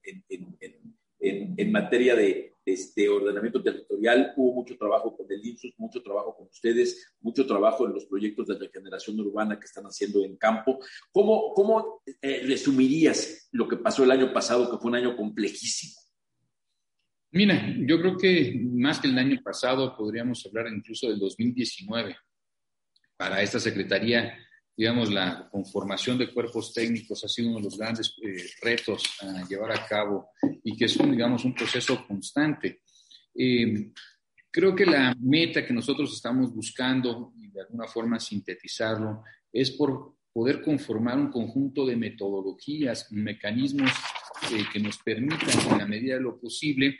en, 1.18 1.72
materia 1.72 2.14
de 2.14 2.53
este 2.64 3.08
ordenamiento 3.08 3.62
territorial. 3.62 4.32
Hubo 4.36 4.54
mucho 4.54 4.76
trabajo 4.76 5.16
con 5.16 5.26
el 5.30 5.44
INSUS, 5.44 5.74
mucho 5.78 6.02
trabajo 6.02 6.34
con 6.36 6.46
ustedes, 6.46 7.14
mucho 7.20 7.46
trabajo 7.46 7.86
en 7.86 7.94
los 7.94 8.06
proyectos 8.06 8.46
de 8.46 8.58
regeneración 8.58 9.20
urbana 9.20 9.58
que 9.58 9.66
están 9.66 9.84
haciendo 9.84 10.24
en 10.24 10.36
campo. 10.36 10.78
¿Cómo, 11.12 11.52
cómo 11.54 12.02
eh, 12.22 12.42
resumirías 12.46 13.48
lo 13.52 13.68
que 13.68 13.76
pasó 13.76 14.04
el 14.04 14.10
año 14.10 14.32
pasado, 14.32 14.70
que 14.70 14.78
fue 14.78 14.90
un 14.90 14.96
año 14.96 15.16
complejísimo? 15.16 16.00
Mira, 17.32 17.74
yo 17.80 18.00
creo 18.00 18.16
que 18.16 18.60
más 18.72 19.00
que 19.00 19.08
el 19.08 19.18
año 19.18 19.40
pasado 19.42 19.96
podríamos 19.96 20.46
hablar 20.46 20.68
incluso 20.72 21.08
del 21.08 21.18
2019. 21.18 22.16
Para 23.16 23.42
esta 23.42 23.58
Secretaría, 23.58 24.38
digamos, 24.76 25.12
la 25.12 25.48
conformación 25.50 26.18
de 26.18 26.32
cuerpos 26.32 26.72
técnicos 26.72 27.22
ha 27.24 27.28
sido 27.28 27.48
uno 27.48 27.58
de 27.58 27.64
los 27.64 27.78
grandes 27.78 28.16
eh, 28.22 28.44
retos 28.60 29.04
a 29.20 29.46
llevar 29.46 29.72
a 29.72 29.86
cabo 29.86 30.30
y 30.62 30.76
que 30.76 30.86
es, 30.86 30.96
un, 30.96 31.12
digamos, 31.12 31.44
un 31.44 31.54
proceso 31.54 32.04
constante. 32.06 32.82
Eh, 33.34 33.92
creo 34.50 34.74
que 34.74 34.86
la 34.86 35.14
meta 35.20 35.64
que 35.64 35.72
nosotros 35.72 36.12
estamos 36.12 36.52
buscando, 36.52 37.32
y 37.38 37.48
de 37.48 37.60
alguna 37.60 37.86
forma 37.86 38.18
sintetizarlo, 38.18 39.22
es 39.52 39.70
por 39.70 40.16
poder 40.32 40.62
conformar 40.62 41.16
un 41.18 41.30
conjunto 41.30 41.86
de 41.86 41.96
metodologías, 41.96 43.12
mecanismos 43.12 43.92
eh, 44.52 44.64
que 44.72 44.80
nos 44.80 44.98
permitan, 44.98 45.48
en 45.70 45.78
la 45.78 45.86
medida 45.86 46.14
de 46.14 46.22
lo 46.22 46.40
posible, 46.40 46.98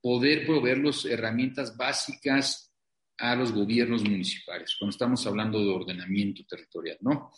poder 0.00 0.44
proveer 0.44 0.78
las 0.78 1.04
herramientas 1.04 1.76
básicas 1.76 2.65
a 3.18 3.34
los 3.34 3.52
gobiernos 3.52 4.02
municipales, 4.02 4.76
cuando 4.78 4.90
estamos 4.90 5.26
hablando 5.26 5.58
de 5.60 5.70
ordenamiento 5.70 6.44
territorial, 6.44 6.98
¿no? 7.00 7.30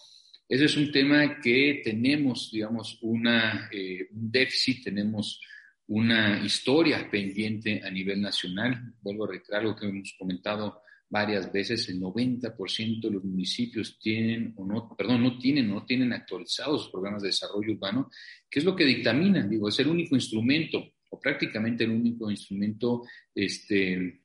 Ese 0.48 0.64
es 0.64 0.76
un 0.76 0.90
tema 0.90 1.40
que 1.40 1.82
tenemos, 1.84 2.50
digamos, 2.50 2.98
una, 3.02 3.68
eh, 3.70 4.08
un 4.12 4.30
déficit, 4.30 4.84
tenemos 4.84 5.40
una 5.88 6.42
historia 6.42 7.08
pendiente 7.10 7.82
a 7.84 7.90
nivel 7.90 8.20
nacional. 8.20 8.94
Vuelvo 9.02 9.24
a 9.24 9.28
reiterar 9.28 9.64
lo 9.64 9.76
que 9.76 9.86
hemos 9.86 10.14
comentado 10.18 10.80
varias 11.10 11.50
veces, 11.50 11.88
el 11.88 12.00
90% 12.00 13.00
de 13.00 13.10
los 13.10 13.24
municipios 13.24 13.98
tienen 13.98 14.52
o 14.56 14.66
no, 14.66 14.94
perdón, 14.96 15.22
no 15.22 15.38
tienen, 15.38 15.68
no 15.68 15.84
tienen 15.84 16.12
actualizados 16.12 16.82
sus 16.82 16.90
programas 16.90 17.22
de 17.22 17.28
desarrollo 17.28 17.72
urbano, 17.72 18.10
que 18.50 18.58
es 18.58 18.64
lo 18.64 18.76
que 18.76 18.84
dictaminan, 18.84 19.48
digo, 19.48 19.68
es 19.68 19.78
el 19.80 19.88
único 19.88 20.14
instrumento 20.14 20.82
o 21.10 21.18
prácticamente 21.18 21.84
el 21.84 21.90
único 21.90 22.30
instrumento 22.30 23.04
este, 23.34 24.20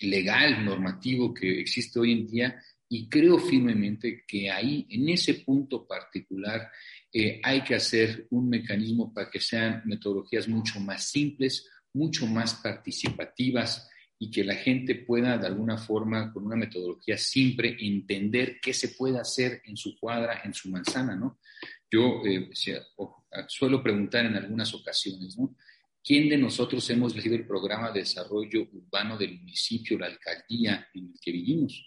legal, 0.00 0.64
normativo 0.64 1.34
que 1.34 1.60
existe 1.60 1.98
hoy 1.98 2.12
en 2.12 2.26
día 2.26 2.62
y 2.88 3.08
creo 3.08 3.38
firmemente 3.38 4.24
que 4.26 4.50
ahí, 4.50 4.86
en 4.90 5.08
ese 5.10 5.34
punto 5.34 5.86
particular, 5.86 6.70
eh, 7.12 7.40
hay 7.42 7.62
que 7.62 7.74
hacer 7.74 8.26
un 8.30 8.48
mecanismo 8.48 9.12
para 9.12 9.30
que 9.30 9.40
sean 9.40 9.82
metodologías 9.84 10.48
mucho 10.48 10.80
más 10.80 11.04
simples, 11.04 11.68
mucho 11.92 12.26
más 12.26 12.54
participativas 12.54 13.88
y 14.18 14.30
que 14.30 14.42
la 14.42 14.54
gente 14.54 14.94
pueda 14.94 15.38
de 15.38 15.46
alguna 15.46 15.78
forma, 15.78 16.32
con 16.32 16.46
una 16.46 16.56
metodología 16.56 17.16
simple, 17.16 17.76
entender 17.78 18.58
qué 18.60 18.72
se 18.72 18.88
puede 18.88 19.18
hacer 19.18 19.62
en 19.64 19.76
su 19.76 19.98
cuadra, 19.98 20.40
en 20.44 20.54
su 20.54 20.70
manzana, 20.70 21.14
¿no? 21.14 21.38
Yo 21.90 22.22
eh, 22.26 22.50
suelo 23.46 23.82
preguntar 23.82 24.26
en 24.26 24.34
algunas 24.34 24.74
ocasiones, 24.74 25.38
¿no? 25.38 25.54
¿Quién 26.08 26.30
de 26.30 26.38
nosotros 26.38 26.88
hemos 26.88 27.14
leído 27.14 27.34
el 27.34 27.46
programa 27.46 27.92
de 27.92 28.00
desarrollo 28.00 28.66
urbano 28.72 29.18
del 29.18 29.40
municipio, 29.40 29.98
la 29.98 30.06
alcaldía 30.06 30.88
en 30.94 31.08
el 31.08 31.20
que 31.20 31.30
vivimos? 31.30 31.86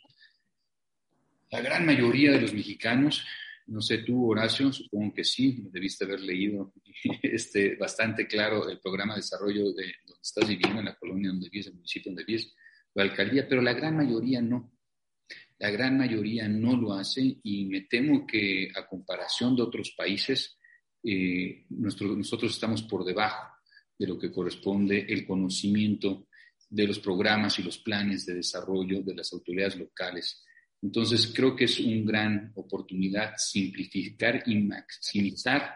La 1.50 1.60
gran 1.60 1.88
mayoría 1.88 2.32
de 2.32 2.42
los 2.42 2.54
mexicanos 2.54 3.26
No 3.66 3.82
sé 3.82 4.04
tú, 4.04 4.30
Horacio, 4.30 4.72
supongo 4.72 5.16
que 5.16 5.24
sí, 5.24 5.64
debiste 5.72 6.06
haber 6.06 6.20
leído 6.20 6.72
este, 7.24 7.76
bastante 7.78 8.28
claro 8.28 8.70
el 8.70 8.80
programa 8.80 9.16
de 9.16 9.22
desarrollo 9.22 9.74
de 9.74 9.96
donde 10.06 10.22
estás 10.22 10.48
viviendo, 10.48 10.82
en 10.82 10.86
la 10.86 10.96
colonia 10.98 11.30
donde 11.30 11.50
vives, 11.50 11.68
el 11.68 11.74
municipio 11.74 12.12
donde 12.12 12.24
vives, 12.24 12.54
la 12.94 13.02
alcaldía, 13.02 13.48
pero 13.50 13.64
la 13.64 13.74
gran 13.74 13.98
mayoría 13.98 14.40
no. 14.40 14.72
La 15.58 15.72
gran 15.72 15.98
mayoría 15.98 16.48
no 16.48 16.78
lo 16.78 16.94
hace 16.94 17.40
y 17.42 17.66
me 17.66 17.82
temo 17.82 18.28
que 18.28 18.72
a 18.76 18.86
comparación 18.86 19.56
de 19.56 19.64
otros 19.64 19.96
países, 19.98 20.60
eh, 21.04 21.66
nosotros 21.70 22.52
estamos 22.52 22.84
por 22.84 23.04
debajo 23.04 23.51
de 24.02 24.08
lo 24.08 24.18
que 24.18 24.32
corresponde 24.32 25.06
el 25.08 25.28
conocimiento 25.28 26.28
de 26.68 26.88
los 26.88 26.98
programas 26.98 27.60
y 27.60 27.64
los 27.64 27.78
planes 27.78 28.26
de 28.26 28.34
desarrollo 28.34 29.04
de 29.04 29.14
las 29.14 29.32
autoridades 29.32 29.78
locales. 29.78 30.44
Entonces, 30.82 31.32
creo 31.36 31.56
que 31.56 31.66
es 31.66 31.80
una 31.80 32.04
gran 32.04 32.52
oportunidad 32.56 33.34
simplificar 33.38 34.42
y 34.48 34.56
maximizar 34.56 35.76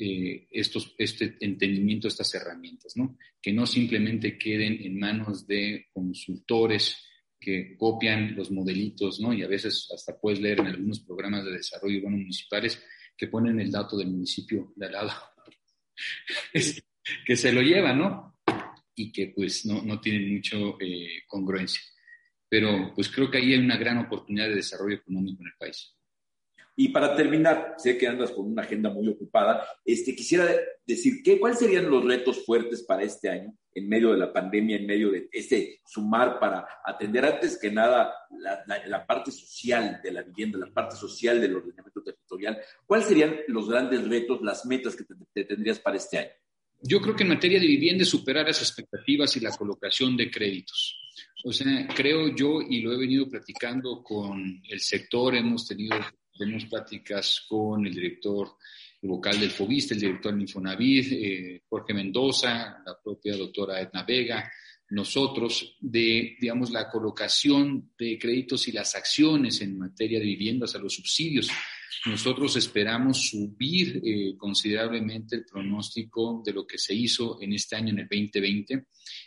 eh, 0.00 0.46
estos, 0.50 0.94
este 0.96 1.36
entendimiento, 1.40 2.08
estas 2.08 2.34
herramientas, 2.34 2.96
¿no? 2.96 3.18
que 3.42 3.52
no 3.52 3.66
simplemente 3.66 4.38
queden 4.38 4.80
en 4.80 4.98
manos 4.98 5.46
de 5.46 5.88
consultores 5.92 6.96
que 7.38 7.76
copian 7.76 8.34
los 8.34 8.50
modelitos, 8.50 9.20
¿no? 9.20 9.34
y 9.34 9.42
a 9.42 9.46
veces 9.46 9.90
hasta 9.94 10.18
puedes 10.18 10.40
leer 10.40 10.60
en 10.60 10.68
algunos 10.68 11.00
programas 11.00 11.44
de 11.44 11.52
desarrollo 11.52 11.98
urbano 11.98 12.16
municipales 12.16 12.82
que 13.14 13.28
ponen 13.28 13.60
el 13.60 13.70
dato 13.70 13.98
del 13.98 14.08
municipio 14.08 14.72
de 14.74 14.86
al 14.86 14.92
lado, 14.92 15.12
que 17.26 17.36
se 17.36 17.52
lo 17.52 17.62
llevan, 17.62 17.98
¿no? 17.98 18.28
y 18.98 19.12
que 19.12 19.32
pues 19.34 19.64
no, 19.64 19.82
no 19.82 20.00
tienen 20.00 20.34
mucho 20.34 20.76
eh, 20.80 21.22
congruencia. 21.26 21.80
Pero 22.48 22.92
pues 22.94 23.08
creo 23.08 23.30
que 23.30 23.38
ahí 23.38 23.52
hay 23.52 23.60
una 23.60 23.76
gran 23.76 23.98
oportunidad 23.98 24.48
de 24.48 24.56
desarrollo 24.56 24.96
económico 24.96 25.42
en 25.42 25.48
el 25.48 25.54
país. 25.58 25.94
Y 26.74 26.88
para 26.90 27.14
terminar, 27.16 27.74
sé 27.76 27.98
que 27.98 28.06
andas 28.06 28.30
con 28.30 28.46
una 28.46 28.62
agenda 28.62 28.88
muy 28.88 29.08
ocupada, 29.08 29.66
este, 29.84 30.14
quisiera 30.14 30.48
decir, 30.86 31.22
¿qué, 31.24 31.38
¿cuáles 31.38 31.58
serían 31.58 31.90
los 31.90 32.04
retos 32.04 32.44
fuertes 32.44 32.84
para 32.84 33.02
este 33.02 33.28
año, 33.28 33.52
en 33.74 33.88
medio 33.88 34.12
de 34.12 34.18
la 34.18 34.32
pandemia, 34.32 34.76
en 34.76 34.86
medio 34.86 35.10
de 35.10 35.28
este 35.32 35.80
sumar 35.84 36.38
para 36.38 36.66
atender 36.84 37.24
antes 37.24 37.58
que 37.58 37.70
nada 37.70 38.14
la, 38.30 38.64
la, 38.86 39.06
parte 39.06 39.32
social 39.32 40.00
de 40.02 40.12
la 40.12 40.22
vivienda, 40.22 40.58
la 40.58 40.72
parte 40.72 40.94
social 40.94 41.40
del 41.40 41.56
ordenamiento 41.56 42.00
territorial? 42.00 42.60
¿Cuáles 42.86 43.08
serían 43.08 43.36
los 43.48 43.68
grandes 43.68 44.06
retos, 44.08 44.40
las 44.42 44.64
metas 44.64 44.94
que 44.94 45.04
te 45.34 45.44
tendrías 45.44 45.80
para 45.80 45.96
este 45.96 46.18
año? 46.18 46.30
Yo 46.80 47.00
creo 47.00 47.16
que 47.16 47.24
en 47.24 47.30
materia 47.30 47.60
de 47.60 47.66
vivienda 47.66 48.04
superar 48.04 48.46
las 48.46 48.60
expectativas 48.60 49.36
y 49.36 49.40
la 49.40 49.56
colocación 49.56 50.16
de 50.16 50.30
créditos. 50.30 50.96
O 51.44 51.52
sea, 51.52 51.88
creo 51.94 52.34
yo, 52.34 52.60
y 52.60 52.80
lo 52.80 52.92
he 52.92 52.96
venido 52.96 53.28
platicando 53.28 54.02
con 54.02 54.62
el 54.68 54.80
sector, 54.80 55.34
hemos 55.34 55.66
tenido 55.66 55.96
tenemos 56.38 56.66
pláticas 56.66 57.44
con 57.48 57.84
el 57.84 57.92
director 57.92 58.56
vocal 59.02 59.40
del 59.40 59.50
FOBISTA, 59.50 59.94
el 59.94 60.00
director 60.00 60.32
del 60.32 60.42
Infonavit, 60.42 61.12
eh, 61.12 61.62
Jorge 61.68 61.92
Mendoza, 61.92 62.80
la 62.86 62.96
propia 63.02 63.36
doctora 63.36 63.80
Edna 63.80 64.04
Vega, 64.04 64.50
nosotros, 64.90 65.76
de, 65.80 66.36
digamos, 66.40 66.70
la 66.70 66.88
colocación 66.88 67.92
de 67.98 68.18
créditos 68.18 68.68
y 68.68 68.72
las 68.72 68.94
acciones 68.94 69.60
en 69.60 69.78
materia 69.78 70.18
de 70.18 70.24
viviendas, 70.24 70.74
a 70.74 70.78
los 70.78 70.94
subsidios 70.94 71.50
nosotros 72.06 72.56
esperamos 72.56 73.28
subir 73.30 74.00
eh, 74.04 74.36
considerablemente 74.36 75.36
el 75.36 75.44
pronóstico 75.44 76.42
de 76.44 76.52
lo 76.52 76.66
que 76.66 76.78
se 76.78 76.94
hizo 76.94 77.40
en 77.40 77.52
este 77.52 77.76
año, 77.76 77.90
en 77.90 78.00
el 78.00 78.08
2020. 78.08 78.86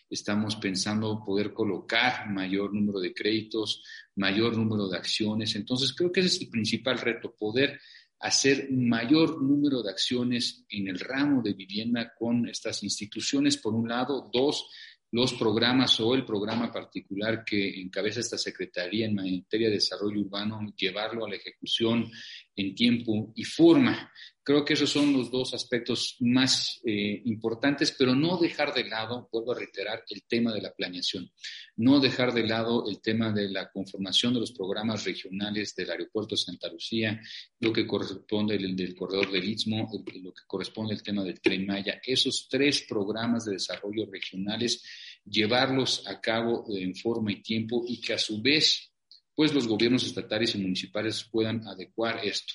Estamos 0.09 0.55
pensando 0.57 1.23
poder 1.25 1.53
colocar 1.53 2.29
mayor 2.29 2.73
número 2.73 2.99
de 2.99 3.13
créditos, 3.13 3.83
mayor 4.15 4.57
número 4.57 4.87
de 4.87 4.97
acciones. 4.97 5.55
Entonces, 5.55 5.93
creo 5.93 6.11
que 6.11 6.21
ese 6.21 6.35
es 6.35 6.41
el 6.41 6.49
principal 6.49 6.99
reto, 6.99 7.35
poder 7.35 7.79
hacer 8.21 8.69
mayor 8.71 9.41
número 9.41 9.81
de 9.81 9.89
acciones 9.89 10.63
en 10.69 10.87
el 10.87 10.99
ramo 10.99 11.41
de 11.41 11.53
vivienda 11.53 12.13
con 12.17 12.47
estas 12.47 12.83
instituciones, 12.83 13.57
por 13.57 13.73
un 13.73 13.89
lado. 13.89 14.29
Dos, 14.31 14.69
los 15.11 15.33
programas 15.33 15.99
o 15.99 16.15
el 16.15 16.25
programa 16.25 16.71
particular 16.71 17.43
que 17.43 17.81
encabeza 17.81 18.21
esta 18.21 18.37
Secretaría 18.37 19.05
en 19.05 19.15
materia 19.15 19.67
de 19.67 19.75
desarrollo 19.75 20.21
urbano, 20.21 20.73
llevarlo 20.75 21.25
a 21.25 21.29
la 21.29 21.35
ejecución 21.35 22.09
en 22.55 22.75
tiempo 22.75 23.33
y 23.35 23.43
forma. 23.43 24.11
Creo 24.43 24.65
que 24.65 24.73
esos 24.73 24.89
son 24.89 25.13
los 25.13 25.29
dos 25.29 25.53
aspectos 25.53 26.17
más 26.19 26.81
eh, 26.83 27.21
importantes, 27.25 27.93
pero 27.97 28.15
no 28.15 28.37
dejar 28.37 28.73
de 28.73 28.85
lado, 28.85 29.29
vuelvo 29.31 29.51
a 29.51 29.59
reiterar, 29.59 30.03
el 30.09 30.23
tema 30.23 30.51
de 30.51 30.61
la 30.61 30.73
planeación, 30.73 31.31
no 31.75 31.99
dejar 31.99 32.33
de 32.33 32.47
lado 32.47 32.89
el 32.89 33.01
tema 33.01 33.31
de 33.31 33.49
la 33.49 33.69
conformación 33.69 34.33
de 34.33 34.39
los 34.39 34.51
programas 34.51 35.03
regionales 35.03 35.75
del 35.75 35.91
aeropuerto 35.91 36.33
de 36.33 36.41
Santa 36.41 36.69
Lucía, 36.69 37.21
lo 37.59 37.71
que 37.71 37.85
corresponde 37.85 38.57
del, 38.57 38.75
del 38.75 38.95
corredor 38.95 39.31
del 39.31 39.47
Istmo, 39.47 39.87
lo 39.91 40.33
que 40.33 40.41
corresponde 40.47 40.95
al 40.95 41.03
tema 41.03 41.23
del 41.23 41.39
tren 41.39 41.67
Maya. 41.67 42.01
Esos 42.03 42.47
tres 42.49 42.83
programas 42.89 43.45
de 43.45 43.53
desarrollo 43.53 44.07
regionales, 44.09 44.83
llevarlos 45.23 46.07
a 46.07 46.19
cabo 46.19 46.65
en 46.75 46.95
forma 46.95 47.31
y 47.31 47.43
tiempo 47.43 47.83
y 47.87 48.01
que 48.01 48.13
a 48.13 48.17
su 48.17 48.41
vez 48.41 48.91
pues 49.35 49.53
los 49.53 49.67
gobiernos 49.67 50.03
estatales 50.03 50.55
y 50.55 50.57
municipales 50.57 51.23
puedan 51.31 51.67
adecuar 51.67 52.25
esto. 52.25 52.53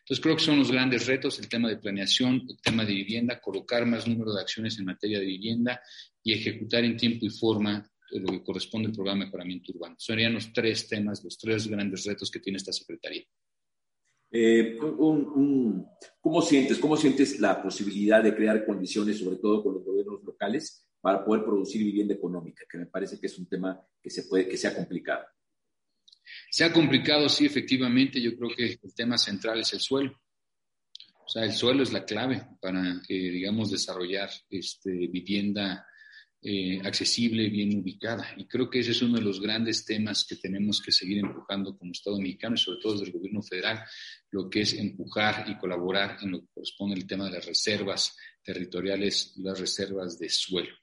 Entonces 0.00 0.22
creo 0.22 0.36
que 0.36 0.42
son 0.42 0.58
los 0.58 0.70
grandes 0.70 1.06
retos, 1.06 1.38
el 1.38 1.48
tema 1.48 1.68
de 1.68 1.76
planeación, 1.76 2.42
el 2.48 2.60
tema 2.62 2.84
de 2.84 2.94
vivienda, 2.94 3.40
colocar 3.40 3.86
más 3.86 4.06
número 4.06 4.32
de 4.32 4.40
acciones 4.40 4.78
en 4.78 4.84
materia 4.84 5.18
de 5.18 5.26
vivienda 5.26 5.80
y 6.22 6.32
ejecutar 6.32 6.84
en 6.84 6.96
tiempo 6.96 7.26
y 7.26 7.30
forma 7.30 7.88
lo 8.10 8.32
que 8.32 8.42
corresponde 8.42 8.88
al 8.88 8.94
programa 8.94 9.20
de 9.20 9.26
mejoramiento 9.26 9.72
urbano. 9.72 9.96
Serían 9.98 10.34
los 10.34 10.52
tres 10.52 10.88
temas, 10.88 11.22
los 11.22 11.36
tres 11.36 11.66
grandes 11.66 12.04
retos 12.04 12.30
que 12.30 12.40
tiene 12.40 12.56
esta 12.56 12.72
Secretaría. 12.72 13.24
Eh, 14.30 14.76
¿Cómo 16.20 16.42
sientes? 16.42 16.78
¿Cómo 16.78 16.96
sientes 16.96 17.40
la 17.40 17.62
posibilidad 17.62 18.22
de 18.22 18.34
crear 18.34 18.64
condiciones, 18.66 19.18
sobre 19.18 19.36
todo 19.36 19.62
con 19.62 19.74
los 19.74 19.84
gobiernos 19.84 20.22
locales, 20.22 20.86
para 21.00 21.24
poder 21.24 21.44
producir 21.44 21.82
vivienda 21.82 22.14
económica? 22.14 22.64
Que 22.70 22.78
me 22.78 22.86
parece 22.86 23.18
que 23.18 23.26
es 23.26 23.38
un 23.38 23.46
tema 23.46 23.80
que 24.02 24.10
se 24.10 24.24
puede, 24.24 24.48
que 24.48 24.56
sea 24.56 24.74
complicado. 24.74 25.24
Se 26.50 26.64
ha 26.64 26.72
complicado, 26.72 27.28
sí, 27.28 27.46
efectivamente. 27.46 28.20
Yo 28.20 28.36
creo 28.36 28.50
que 28.54 28.78
el 28.82 28.94
tema 28.94 29.18
central 29.18 29.60
es 29.60 29.72
el 29.72 29.80
suelo. 29.80 30.20
O 31.24 31.28
sea, 31.28 31.44
el 31.44 31.52
suelo 31.52 31.82
es 31.82 31.92
la 31.92 32.04
clave 32.04 32.42
para, 32.60 33.02
eh, 33.06 33.30
digamos, 33.30 33.70
desarrollar 33.70 34.30
este, 34.48 34.90
vivienda 35.08 35.86
eh, 36.40 36.80
accesible, 36.84 37.50
bien 37.50 37.80
ubicada. 37.80 38.32
Y 38.36 38.46
creo 38.46 38.70
que 38.70 38.78
ese 38.78 38.92
es 38.92 39.02
uno 39.02 39.18
de 39.18 39.24
los 39.24 39.40
grandes 39.40 39.84
temas 39.84 40.24
que 40.24 40.36
tenemos 40.36 40.80
que 40.80 40.92
seguir 40.92 41.18
empujando 41.18 41.76
como 41.76 41.92
Estado 41.92 42.18
mexicano 42.18 42.54
y 42.54 42.58
sobre 42.58 42.80
todo 42.80 42.92
desde 42.92 43.06
el 43.06 43.12
gobierno 43.12 43.42
federal, 43.42 43.84
lo 44.30 44.48
que 44.48 44.60
es 44.60 44.72
empujar 44.74 45.50
y 45.50 45.58
colaborar 45.58 46.16
en 46.22 46.30
lo 46.30 46.40
que 46.40 46.46
corresponde 46.54 46.94
al 46.94 47.06
tema 47.06 47.24
de 47.24 47.32
las 47.32 47.44
reservas 47.44 48.16
territoriales, 48.42 49.34
las 49.38 49.58
reservas 49.58 50.18
de 50.18 50.30
suelo. 50.30 50.74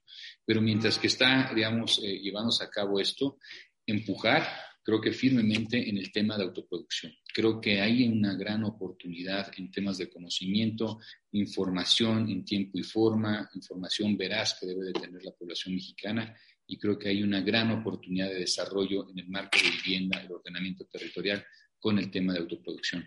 Pero 0.46 0.62
mientras 0.62 1.00
que 1.00 1.08
está, 1.08 1.52
digamos, 1.56 2.00
eh, 2.04 2.20
llevándose 2.20 2.64
a 2.64 2.70
cabo 2.70 3.00
esto, 3.00 3.40
empujar 3.86 4.46
creo 4.86 5.02
que 5.02 5.12
firmemente 5.12 5.90
en 5.90 5.98
el 5.98 6.12
tema 6.12 6.38
de 6.38 6.44
autoproducción. 6.44 7.12
Creo 7.34 7.60
que 7.60 7.82
hay 7.82 8.08
una 8.08 8.36
gran 8.36 8.64
oportunidad 8.64 9.52
en 9.58 9.72
temas 9.72 9.98
de 9.98 10.10
conocimiento, 10.10 11.00
información 11.32 12.30
en 12.30 12.46
tiempo 12.46 12.78
y 12.78 12.84
forma, 12.84 13.50
información 13.56 14.16
veraz 14.16 14.56
que 14.60 14.68
debe 14.68 14.86
de 14.86 14.94
tener 14.94 15.24
la 15.24 15.32
población 15.32 15.74
mexicana 15.74 16.38
y 16.68 16.78
creo 16.78 17.00
que 17.00 17.10
hay 17.10 17.24
una 17.24 17.42
gran 17.42 17.72
oportunidad 17.72 18.30
de 18.30 18.42
desarrollo 18.42 19.10
en 19.10 19.18
el 19.18 19.28
marco 19.28 19.58
de 19.58 19.72
vivienda, 19.72 20.22
el 20.22 20.32
ordenamiento 20.32 20.86
territorial 20.86 21.44
con 21.80 21.98
el 21.98 22.12
tema 22.12 22.34
de 22.34 22.40
autoproducción. 22.40 23.04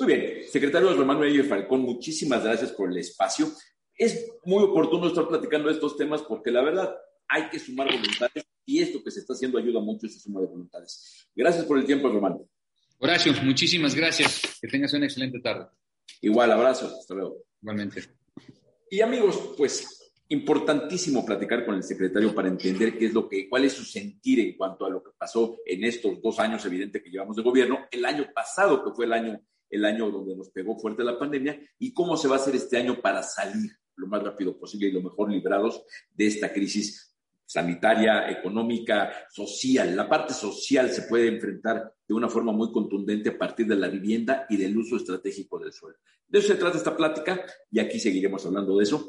Muy 0.00 0.06
bien, 0.08 0.44
secretario 0.48 0.94
Román 0.94 1.20
Medio 1.20 1.44
Falcón, 1.44 1.82
muchísimas 1.82 2.44
gracias 2.44 2.72
por 2.72 2.90
el 2.90 2.96
espacio. 2.96 3.46
Es 3.94 4.26
muy 4.46 4.64
oportuno 4.64 5.08
estar 5.08 5.28
platicando 5.28 5.68
de 5.68 5.74
estos 5.74 5.98
temas 5.98 6.22
porque 6.22 6.50
la 6.50 6.62
verdad 6.62 6.94
hay 7.28 7.50
que 7.50 7.58
sumar 7.58 7.88
voluntades 7.88 8.44
y 8.64 8.80
esto 8.80 9.02
que 9.02 9.10
se 9.10 9.20
está 9.20 9.32
haciendo 9.32 9.58
ayuda 9.58 9.80
mucho 9.80 10.06
a 10.06 10.10
esa 10.10 10.20
suma 10.20 10.40
de 10.40 10.46
voluntades. 10.46 11.26
Gracias 11.34 11.64
por 11.64 11.78
el 11.78 11.84
tiempo, 11.84 12.08
Román. 12.08 12.38
Horacio, 12.98 13.32
muchísimas 13.42 13.94
gracias. 13.94 14.58
Que 14.60 14.68
tengas 14.68 14.92
una 14.92 15.06
excelente 15.06 15.40
tarde. 15.40 15.66
Igual, 16.20 16.52
abrazo. 16.52 16.86
Hasta 16.86 17.14
luego. 17.14 17.44
Igualmente. 17.60 18.02
Y 18.90 19.00
amigos, 19.00 19.54
pues 19.56 20.02
importantísimo 20.28 21.26
platicar 21.26 21.66
con 21.66 21.74
el 21.74 21.82
secretario 21.82 22.34
para 22.34 22.48
entender 22.48 22.96
qué 22.96 23.06
es 23.06 23.12
lo 23.12 23.28
que, 23.28 23.48
cuál 23.48 23.64
es 23.64 23.74
su 23.74 23.84
sentir 23.84 24.40
en 24.40 24.56
cuanto 24.56 24.86
a 24.86 24.90
lo 24.90 25.02
que 25.02 25.10
pasó 25.16 25.58
en 25.66 25.84
estos 25.84 26.22
dos 26.22 26.38
años 26.38 26.64
evidente 26.64 27.02
que 27.02 27.10
llevamos 27.10 27.36
de 27.36 27.42
gobierno, 27.42 27.80
el 27.90 28.04
año 28.06 28.26
pasado 28.34 28.82
que 28.82 28.92
fue 28.92 29.04
el 29.04 29.12
año, 29.12 29.40
el 29.68 29.84
año 29.84 30.10
donde 30.10 30.34
nos 30.34 30.48
pegó 30.48 30.78
fuerte 30.78 31.04
la 31.04 31.18
pandemia 31.18 31.60
y 31.78 31.92
cómo 31.92 32.16
se 32.16 32.28
va 32.28 32.36
a 32.36 32.38
hacer 32.38 32.54
este 32.54 32.78
año 32.78 33.00
para 33.02 33.22
salir 33.22 33.72
lo 33.96 34.06
más 34.06 34.22
rápido 34.22 34.58
posible 34.58 34.88
y 34.88 34.92
lo 34.92 35.02
mejor 35.02 35.30
librados 35.30 35.84
de 36.14 36.26
esta 36.26 36.50
crisis 36.50 37.11
sanitaria, 37.52 38.30
económica, 38.30 39.12
social. 39.30 39.94
La 39.94 40.08
parte 40.08 40.32
social 40.32 40.90
se 40.90 41.02
puede 41.02 41.28
enfrentar 41.28 41.94
de 42.06 42.14
una 42.14 42.28
forma 42.28 42.52
muy 42.52 42.72
contundente 42.72 43.30
a 43.30 43.38
partir 43.38 43.66
de 43.66 43.76
la 43.76 43.88
vivienda 43.88 44.46
y 44.48 44.56
del 44.56 44.76
uso 44.76 44.96
estratégico 44.96 45.58
del 45.58 45.72
suelo. 45.72 45.98
De 46.26 46.38
eso 46.38 46.48
se 46.48 46.58
trata 46.58 46.78
esta 46.78 46.96
plática 46.96 47.44
y 47.70 47.80
aquí 47.80 47.98
seguiremos 47.98 48.44
hablando 48.46 48.76
de 48.76 48.84
eso. 48.84 49.08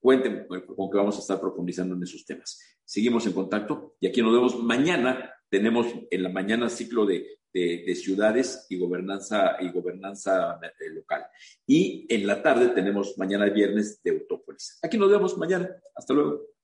Cuenten 0.00 0.46
con 0.48 0.90
que 0.90 0.96
vamos 0.96 1.16
a 1.16 1.20
estar 1.20 1.40
profundizando 1.40 1.94
en 1.94 2.02
esos 2.02 2.24
temas. 2.24 2.58
Seguimos 2.84 3.26
en 3.26 3.32
contacto 3.32 3.96
y 4.00 4.06
aquí 4.06 4.22
nos 4.22 4.32
vemos 4.32 4.62
mañana. 4.62 5.34
Tenemos 5.48 5.86
en 6.10 6.22
la 6.22 6.28
mañana 6.28 6.68
ciclo 6.68 7.06
de 7.06 7.38
de, 7.52 7.94
ciudades 7.94 8.66
y 8.68 8.78
gobernanza, 8.78 9.56
y 9.60 9.70
gobernanza 9.70 10.60
eh, 10.62 10.90
local. 10.90 11.26
Y 11.66 12.06
en 12.08 12.26
la 12.26 12.42
tarde 12.42 12.68
tenemos 12.68 13.16
mañana 13.18 13.46
viernes 13.46 14.00
de 14.02 14.10
Autópolis. 14.10 14.78
Aquí 14.82 14.98
nos 14.98 15.10
vemos 15.10 15.36
mañana. 15.38 15.70
Hasta 15.94 16.14
luego. 16.14 16.57